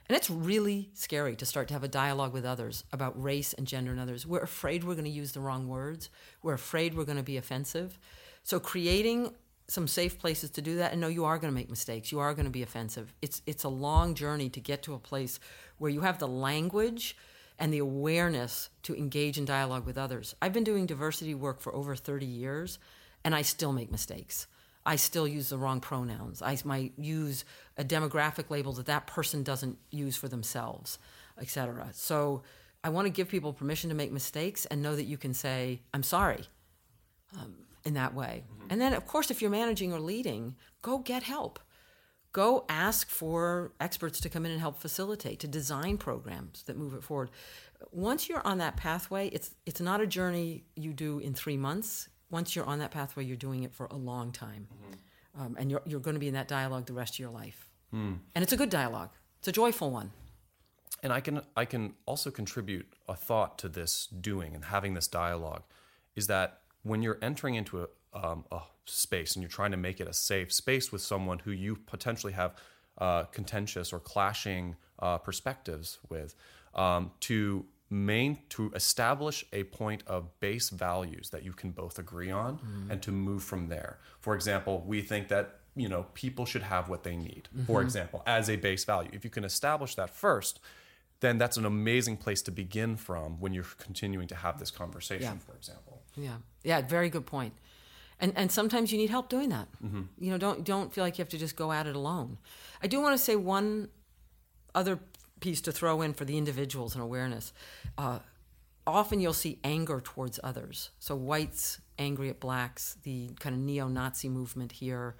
And 0.08 0.16
it's 0.16 0.30
really 0.30 0.90
scary 0.94 1.36
to 1.36 1.46
start 1.46 1.68
to 1.68 1.74
have 1.74 1.84
a 1.84 1.88
dialogue 1.88 2.32
with 2.32 2.44
others 2.44 2.84
about 2.92 3.20
race 3.20 3.52
and 3.54 3.66
gender 3.66 3.92
and 3.92 4.00
others. 4.00 4.26
We're 4.26 4.40
afraid 4.40 4.84
we're 4.84 4.94
going 4.94 5.04
to 5.04 5.10
use 5.10 5.32
the 5.32 5.40
wrong 5.40 5.68
words. 5.68 6.10
We're 6.42 6.54
afraid 6.54 6.94
we're 6.94 7.04
going 7.04 7.16
to 7.16 7.22
be 7.22 7.38
offensive. 7.38 7.98
So 8.42 8.60
creating 8.60 9.34
some 9.72 9.88
safe 9.88 10.18
places 10.18 10.50
to 10.50 10.62
do 10.62 10.76
that 10.76 10.92
and 10.92 11.00
know 11.00 11.08
you 11.08 11.24
are 11.24 11.38
going 11.38 11.50
to 11.50 11.54
make 11.54 11.70
mistakes. 11.70 12.12
You 12.12 12.20
are 12.20 12.34
going 12.34 12.44
to 12.44 12.50
be 12.50 12.62
offensive. 12.62 13.14
It's 13.22 13.40
it's 13.46 13.64
a 13.64 13.68
long 13.68 14.14
journey 14.14 14.50
to 14.50 14.60
get 14.60 14.82
to 14.82 14.94
a 14.94 14.98
place 14.98 15.40
where 15.78 15.90
you 15.90 16.02
have 16.02 16.18
the 16.18 16.28
language 16.28 17.16
and 17.58 17.72
the 17.72 17.78
awareness 17.78 18.68
to 18.82 18.94
engage 18.94 19.38
in 19.38 19.44
dialogue 19.44 19.86
with 19.86 19.96
others. 19.96 20.34
I've 20.42 20.52
been 20.52 20.64
doing 20.64 20.86
diversity 20.86 21.34
work 21.34 21.60
for 21.60 21.74
over 21.74 21.96
30 21.96 22.26
years 22.26 22.78
and 23.24 23.34
I 23.34 23.42
still 23.42 23.72
make 23.72 23.90
mistakes. 23.90 24.46
I 24.84 24.96
still 24.96 25.28
use 25.28 25.48
the 25.48 25.58
wrong 25.58 25.80
pronouns. 25.80 26.42
I 26.42 26.58
might 26.64 26.92
use 26.98 27.44
a 27.78 27.84
demographic 27.84 28.50
label 28.50 28.72
that 28.72 28.86
that 28.86 29.06
person 29.06 29.42
doesn't 29.42 29.78
use 29.90 30.16
for 30.16 30.28
themselves, 30.28 30.98
etc. 31.40 31.90
So 31.92 32.42
I 32.84 32.88
want 32.90 33.06
to 33.06 33.10
give 33.10 33.28
people 33.28 33.52
permission 33.52 33.90
to 33.90 33.96
make 33.96 34.12
mistakes 34.12 34.66
and 34.66 34.82
know 34.82 34.96
that 34.96 35.04
you 35.04 35.16
can 35.16 35.34
say, 35.34 35.80
I'm 35.94 36.02
sorry 36.02 36.44
um, 37.38 37.54
in 37.84 37.94
that 37.94 38.14
way. 38.14 38.44
Mm-hmm. 38.46 38.66
And 38.70 38.80
then, 38.80 38.92
of 38.94 39.06
course, 39.06 39.30
if 39.30 39.40
you're 39.40 39.50
managing 39.50 39.92
or 39.92 40.00
leading, 40.00 40.56
go 40.82 40.98
get 40.98 41.22
help. 41.22 41.58
Go 42.32 42.64
ask 42.68 43.10
for 43.10 43.72
experts 43.78 44.20
to 44.20 44.28
come 44.30 44.46
in 44.46 44.52
and 44.52 44.60
help 44.60 44.78
facilitate, 44.78 45.40
to 45.40 45.48
design 45.48 45.98
programs 45.98 46.62
that 46.62 46.78
move 46.78 46.94
it 46.94 47.02
forward. 47.02 47.30
Once 47.90 48.28
you're 48.28 48.46
on 48.46 48.58
that 48.58 48.76
pathway, 48.76 49.28
it's, 49.28 49.54
it's 49.66 49.80
not 49.80 50.00
a 50.00 50.06
journey 50.06 50.64
you 50.74 50.92
do 50.94 51.18
in 51.18 51.34
three 51.34 51.58
months 51.58 52.08
once 52.32 52.56
you're 52.56 52.64
on 52.64 52.80
that 52.80 52.90
pathway, 52.90 53.22
you're 53.24 53.36
doing 53.36 53.62
it 53.62 53.72
for 53.72 53.86
a 53.86 53.96
long 53.96 54.32
time. 54.32 54.66
Mm-hmm. 54.72 55.40
Um, 55.40 55.56
and 55.58 55.70
you're, 55.70 55.82
you're 55.84 56.00
going 56.00 56.14
to 56.14 56.20
be 56.20 56.28
in 56.28 56.34
that 56.34 56.48
dialogue 56.48 56.86
the 56.86 56.94
rest 56.94 57.14
of 57.14 57.18
your 57.20 57.30
life. 57.30 57.68
Mm. 57.94 58.18
And 58.34 58.42
it's 58.42 58.52
a 58.52 58.56
good 58.56 58.70
dialogue, 58.70 59.10
it's 59.38 59.48
a 59.48 59.52
joyful 59.52 59.90
one. 59.90 60.10
And 61.02 61.12
I 61.12 61.20
can, 61.20 61.42
I 61.56 61.64
can 61.64 61.94
also 62.06 62.30
contribute 62.30 62.86
a 63.08 63.14
thought 63.14 63.58
to 63.58 63.68
this 63.68 64.06
doing 64.06 64.54
and 64.54 64.66
having 64.66 64.94
this 64.94 65.08
dialogue 65.08 65.62
is 66.14 66.26
that 66.28 66.60
when 66.82 67.02
you're 67.02 67.18
entering 67.22 67.54
into 67.54 67.82
a, 67.82 67.88
um, 68.14 68.44
a 68.50 68.60
space 68.84 69.34
and 69.34 69.42
you're 69.42 69.50
trying 69.50 69.70
to 69.70 69.76
make 69.76 70.00
it 70.00 70.08
a 70.08 70.12
safe 70.12 70.52
space 70.52 70.90
with 70.92 71.00
someone 71.00 71.40
who 71.40 71.50
you 71.50 71.76
potentially 71.76 72.32
have 72.32 72.54
uh, 72.98 73.24
contentious 73.24 73.92
or 73.92 73.98
clashing 73.98 74.76
uh, 74.98 75.18
perspectives 75.18 75.98
with, 76.08 76.34
um, 76.74 77.10
to 77.20 77.64
main 77.92 78.38
to 78.48 78.72
establish 78.74 79.44
a 79.52 79.64
point 79.64 80.02
of 80.06 80.40
base 80.40 80.70
values 80.70 81.28
that 81.30 81.44
you 81.44 81.52
can 81.52 81.70
both 81.70 81.98
agree 81.98 82.30
on 82.30 82.56
mm-hmm. 82.56 82.90
and 82.90 83.02
to 83.02 83.12
move 83.12 83.44
from 83.44 83.68
there. 83.68 83.98
For 84.20 84.34
example, 84.34 84.82
we 84.86 85.02
think 85.02 85.28
that 85.28 85.58
you 85.76 85.88
know 85.88 86.06
people 86.14 86.46
should 86.46 86.62
have 86.62 86.88
what 86.88 87.02
they 87.02 87.16
need. 87.16 87.48
Mm-hmm. 87.54 87.66
For 87.66 87.82
example, 87.82 88.22
as 88.26 88.48
a 88.48 88.56
base 88.56 88.84
value, 88.84 89.10
if 89.12 89.24
you 89.24 89.30
can 89.30 89.44
establish 89.44 89.94
that 89.96 90.10
first, 90.10 90.58
then 91.20 91.38
that's 91.38 91.56
an 91.56 91.66
amazing 91.66 92.16
place 92.16 92.40
to 92.42 92.50
begin 92.50 92.96
from 92.96 93.38
when 93.40 93.52
you're 93.52 93.66
continuing 93.78 94.26
to 94.28 94.36
have 94.36 94.58
this 94.58 94.70
conversation. 94.70 95.22
Yeah. 95.22 95.46
For 95.46 95.54
example. 95.54 95.91
Yeah. 96.16 96.36
Yeah. 96.62 96.82
Very 96.82 97.10
good 97.10 97.26
point. 97.26 97.54
And 98.20 98.32
and 98.36 98.52
sometimes 98.52 98.92
you 98.92 98.98
need 98.98 99.10
help 99.10 99.28
doing 99.28 99.48
that. 99.48 99.68
Mm-hmm. 99.84 100.02
You 100.18 100.30
know, 100.30 100.38
don't 100.38 100.64
don't 100.64 100.92
feel 100.92 101.04
like 101.04 101.18
you 101.18 101.22
have 101.22 101.30
to 101.30 101.38
just 101.38 101.56
go 101.56 101.72
at 101.72 101.86
it 101.86 101.96
alone. 101.96 102.38
I 102.82 102.86
do 102.86 103.00
want 103.00 103.16
to 103.16 103.22
say 103.22 103.36
one 103.36 103.88
other 104.74 105.00
piece 105.40 105.60
to 105.62 105.72
throw 105.72 106.02
in 106.02 106.14
for 106.14 106.24
the 106.24 106.38
individuals 106.38 106.94
and 106.94 107.02
awareness. 107.02 107.52
Uh, 107.98 108.20
often 108.86 109.20
you'll 109.20 109.32
see 109.32 109.58
anger 109.64 110.00
towards 110.00 110.38
others. 110.42 110.90
So 110.98 111.16
whites 111.16 111.80
angry 111.98 112.30
at 112.30 112.40
blacks, 112.40 112.96
the 113.02 113.30
kind 113.40 113.54
of 113.54 113.60
neo-Nazi 113.60 114.28
movement 114.28 114.72
here. 114.72 115.16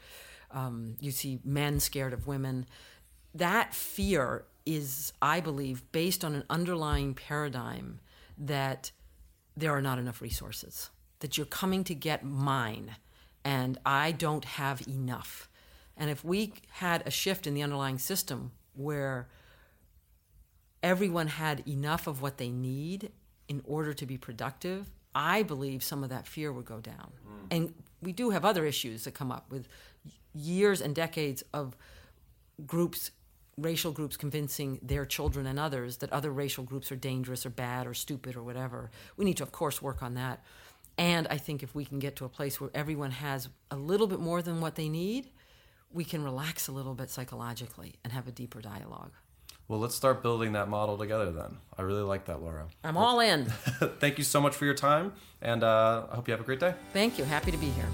Um, 0.50 0.96
you 1.00 1.10
see 1.10 1.40
men 1.44 1.80
scared 1.80 2.12
of 2.12 2.26
women. 2.26 2.66
That 3.34 3.74
fear 3.74 4.44
is, 4.64 5.12
I 5.20 5.40
believe, 5.40 5.82
based 5.92 6.24
on 6.24 6.34
an 6.34 6.44
underlying 6.48 7.14
paradigm 7.14 8.00
that 8.38 8.92
there 9.56 9.72
are 9.72 9.82
not 9.82 9.98
enough 9.98 10.20
resources. 10.20 10.90
That 11.20 11.36
you're 11.36 11.46
coming 11.46 11.84
to 11.84 11.94
get 11.94 12.24
mine, 12.24 12.96
and 13.44 13.78
I 13.86 14.12
don't 14.12 14.44
have 14.44 14.86
enough. 14.88 15.48
And 15.96 16.10
if 16.10 16.24
we 16.24 16.54
had 16.70 17.06
a 17.06 17.10
shift 17.10 17.46
in 17.46 17.54
the 17.54 17.62
underlying 17.62 17.98
system 17.98 18.52
where 18.74 19.28
everyone 20.82 21.28
had 21.28 21.62
enough 21.68 22.06
of 22.06 22.22
what 22.22 22.38
they 22.38 22.50
need 22.50 23.12
in 23.48 23.62
order 23.64 23.92
to 23.92 24.06
be 24.06 24.18
productive, 24.18 24.90
I 25.14 25.42
believe 25.42 25.82
some 25.82 26.02
of 26.02 26.10
that 26.10 26.26
fear 26.26 26.52
would 26.52 26.64
go 26.64 26.80
down. 26.80 27.12
Mm. 27.26 27.46
And 27.50 27.74
we 28.00 28.12
do 28.12 28.30
have 28.30 28.44
other 28.44 28.64
issues 28.64 29.04
that 29.04 29.12
come 29.14 29.30
up 29.30 29.50
with 29.50 29.68
years 30.34 30.80
and 30.80 30.94
decades 30.94 31.44
of 31.52 31.76
groups, 32.66 33.10
racial 33.58 33.92
groups, 33.92 34.16
convincing 34.16 34.78
their 34.82 35.04
children 35.04 35.46
and 35.46 35.58
others 35.58 35.98
that 35.98 36.12
other 36.12 36.30
racial 36.30 36.64
groups 36.64 36.90
are 36.90 36.96
dangerous 36.96 37.44
or 37.44 37.50
bad 37.50 37.86
or 37.86 37.94
stupid 37.94 38.36
or 38.36 38.42
whatever. 38.42 38.90
We 39.16 39.24
need 39.24 39.36
to, 39.38 39.42
of 39.42 39.52
course, 39.52 39.82
work 39.82 40.02
on 40.02 40.14
that. 40.14 40.42
And 40.98 41.26
I 41.28 41.38
think 41.38 41.62
if 41.62 41.74
we 41.74 41.84
can 41.84 41.98
get 41.98 42.16
to 42.16 42.24
a 42.24 42.28
place 42.28 42.60
where 42.60 42.70
everyone 42.74 43.12
has 43.12 43.48
a 43.70 43.76
little 43.76 44.06
bit 44.06 44.20
more 44.20 44.42
than 44.42 44.60
what 44.60 44.74
they 44.74 44.88
need, 44.88 45.30
we 45.92 46.04
can 46.04 46.22
relax 46.22 46.68
a 46.68 46.72
little 46.72 46.94
bit 46.94 47.10
psychologically 47.10 47.94
and 48.04 48.12
have 48.12 48.26
a 48.26 48.32
deeper 48.32 48.60
dialogue. 48.60 49.12
Well, 49.68 49.78
let's 49.78 49.94
start 49.94 50.22
building 50.22 50.52
that 50.52 50.68
model 50.68 50.98
together 50.98 51.30
then. 51.30 51.56
I 51.78 51.82
really 51.82 52.02
like 52.02 52.26
that, 52.26 52.42
Laura. 52.42 52.66
I'm 52.84 52.96
all 52.96 53.20
in. 53.20 53.46
Thank 54.00 54.18
you 54.18 54.24
so 54.24 54.40
much 54.40 54.54
for 54.54 54.64
your 54.64 54.74
time, 54.74 55.12
and 55.40 55.62
uh, 55.62 56.06
I 56.10 56.16
hope 56.16 56.28
you 56.28 56.32
have 56.32 56.40
a 56.40 56.44
great 56.44 56.60
day. 56.60 56.74
Thank 56.92 57.18
you. 57.18 57.24
Happy 57.24 57.50
to 57.50 57.56
be 57.56 57.70
here. 57.70 57.88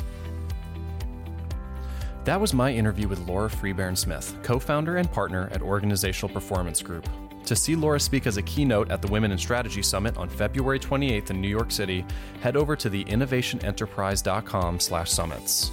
That 2.29 2.43
was 2.43 2.53
my 2.53 2.71
interview 2.71 3.09
with 3.09 3.27
Laura 3.27 3.49
Freebairn 3.49 3.97
Smith, 3.97 4.37
co 4.43 4.59
founder 4.59 4.99
and 4.99 5.11
partner 5.11 5.49
at 5.51 5.63
Organizational 5.63 6.31
Performance 6.31 6.83
Group. 6.83 7.09
To 7.47 7.57
see 7.57 7.75
Laura 7.75 7.99
speak 7.99 8.27
as 8.27 8.37
a 8.37 8.43
keynote 8.43 8.91
at 8.91 9.01
the 9.01 9.09
Women 9.09 9.33
in 9.33 9.39
Strategy 9.39 9.81
Summit 9.81 10.15
on 10.19 10.29
February 10.29 10.79
28th 10.79 11.31
in 11.31 11.41
New 11.41 11.49
York 11.49 11.71
City, 11.71 12.05
head 12.43 12.55
over 12.55 12.77
to 12.77 12.91
the 12.91 13.03
innovationenterprise.com 13.05 14.79
slash 14.79 15.11
summits. 15.11 15.71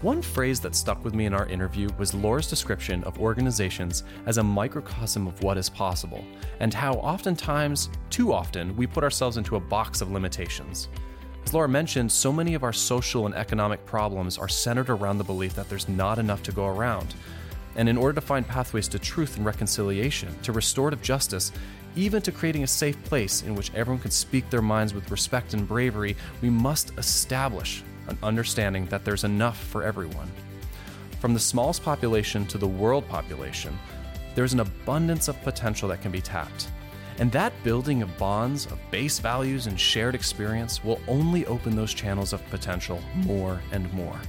One 0.00 0.22
phrase 0.22 0.58
that 0.62 0.74
stuck 0.74 1.04
with 1.04 1.14
me 1.14 1.26
in 1.26 1.34
our 1.34 1.46
interview 1.46 1.88
was 1.98 2.14
Laura's 2.14 2.50
description 2.50 3.04
of 3.04 3.20
organizations 3.20 4.02
as 4.26 4.38
a 4.38 4.42
microcosm 4.42 5.28
of 5.28 5.40
what 5.44 5.56
is 5.56 5.68
possible, 5.68 6.24
and 6.58 6.74
how 6.74 6.94
oftentimes, 6.94 7.90
too 8.10 8.32
often, 8.32 8.74
we 8.74 8.88
put 8.88 9.04
ourselves 9.04 9.36
into 9.36 9.54
a 9.54 9.60
box 9.60 10.00
of 10.00 10.10
limitations. 10.10 10.88
As 11.44 11.52
Laura 11.52 11.68
mentioned, 11.68 12.10
so 12.10 12.32
many 12.32 12.54
of 12.54 12.62
our 12.62 12.72
social 12.72 13.26
and 13.26 13.34
economic 13.34 13.84
problems 13.84 14.38
are 14.38 14.48
centered 14.48 14.88
around 14.88 15.18
the 15.18 15.24
belief 15.24 15.54
that 15.54 15.68
there's 15.68 15.88
not 15.88 16.18
enough 16.18 16.42
to 16.44 16.52
go 16.52 16.66
around. 16.66 17.14
And 17.76 17.88
in 17.88 17.96
order 17.96 18.14
to 18.14 18.26
find 18.26 18.46
pathways 18.46 18.88
to 18.88 18.98
truth 18.98 19.36
and 19.36 19.44
reconciliation, 19.44 20.34
to 20.42 20.52
restorative 20.52 21.02
justice, 21.02 21.52
even 21.96 22.22
to 22.22 22.32
creating 22.32 22.62
a 22.62 22.66
safe 22.66 23.02
place 23.04 23.42
in 23.42 23.54
which 23.54 23.72
everyone 23.74 24.00
can 24.00 24.10
speak 24.10 24.48
their 24.48 24.62
minds 24.62 24.94
with 24.94 25.10
respect 25.10 25.52
and 25.52 25.68
bravery, 25.68 26.16
we 26.40 26.48
must 26.48 26.96
establish 26.96 27.82
an 28.08 28.18
understanding 28.22 28.86
that 28.86 29.04
there's 29.04 29.24
enough 29.24 29.58
for 29.58 29.82
everyone. 29.82 30.30
From 31.20 31.34
the 31.34 31.40
smallest 31.40 31.82
population 31.82 32.46
to 32.46 32.58
the 32.58 32.66
world 32.66 33.06
population, 33.08 33.78
there's 34.34 34.54
an 34.54 34.60
abundance 34.60 35.28
of 35.28 35.40
potential 35.42 35.88
that 35.90 36.02
can 36.02 36.10
be 36.10 36.20
tapped. 36.20 36.68
And 37.22 37.30
that 37.30 37.52
building 37.62 38.02
of 38.02 38.18
bonds 38.18 38.66
of 38.66 38.80
base 38.90 39.20
values 39.20 39.68
and 39.68 39.78
shared 39.78 40.16
experience 40.16 40.82
will 40.82 41.00
only 41.06 41.46
open 41.46 41.76
those 41.76 41.94
channels 41.94 42.32
of 42.32 42.44
potential 42.50 43.00
more 43.14 43.60
and 43.70 43.92
more. 43.92 44.20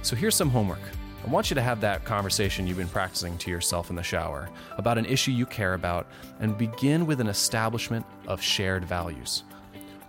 So 0.00 0.16
here's 0.16 0.36
some 0.36 0.48
homework. 0.48 0.80
I 1.22 1.28
want 1.28 1.50
you 1.50 1.54
to 1.56 1.60
have 1.60 1.82
that 1.82 2.06
conversation 2.06 2.66
you've 2.66 2.78
been 2.78 2.88
practicing 2.88 3.36
to 3.36 3.50
yourself 3.50 3.90
in 3.90 3.96
the 3.96 4.02
shower 4.02 4.48
about 4.78 4.96
an 4.96 5.04
issue 5.04 5.32
you 5.32 5.44
care 5.44 5.74
about 5.74 6.06
and 6.38 6.56
begin 6.56 7.04
with 7.04 7.20
an 7.20 7.26
establishment 7.26 8.06
of 8.26 8.40
shared 8.40 8.86
values. 8.86 9.44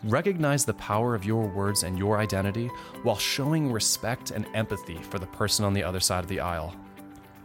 Recognize 0.06 0.63
the 0.63 0.76
power 0.76 1.13
of 1.13 1.26
your 1.26 1.50
words 1.50 1.84
and 1.84 2.00
your 2.00 2.17
identity 2.17 2.67
while 3.04 3.17
showing 3.17 3.74
respect 3.74 4.32
and 4.32 4.48
empathy 4.54 5.00
for 5.10 5.20
the 5.20 5.28
person 5.28 5.65
on 5.65 5.74
the 5.74 5.84
other 5.84 6.00
side 6.00 6.24
of 6.24 6.30
the 6.30 6.39
aisle. 6.39 6.74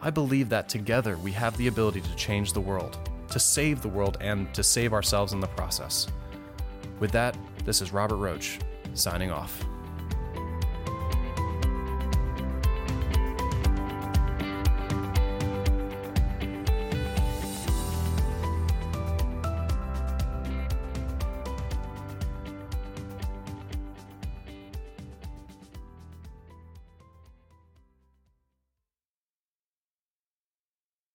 I 0.00 0.10
believe 0.10 0.48
that 0.50 0.68
together 0.68 1.16
we 1.16 1.32
have 1.32 1.56
the 1.56 1.66
ability 1.66 2.02
to 2.02 2.14
change 2.14 2.52
the 2.52 2.60
world, 2.60 3.05
to 3.30 3.38
save 3.38 3.82
the 3.82 3.88
world, 3.88 4.16
and 4.20 4.52
to 4.54 4.62
save 4.62 4.92
ourselves 4.92 5.32
in 5.32 5.40
the 5.40 5.46
process. 5.48 6.06
With 7.00 7.10
that, 7.12 7.36
this 7.64 7.82
is 7.82 7.92
Robert 7.92 8.16
Roach, 8.16 8.58
signing 8.94 9.30
off. 9.30 9.64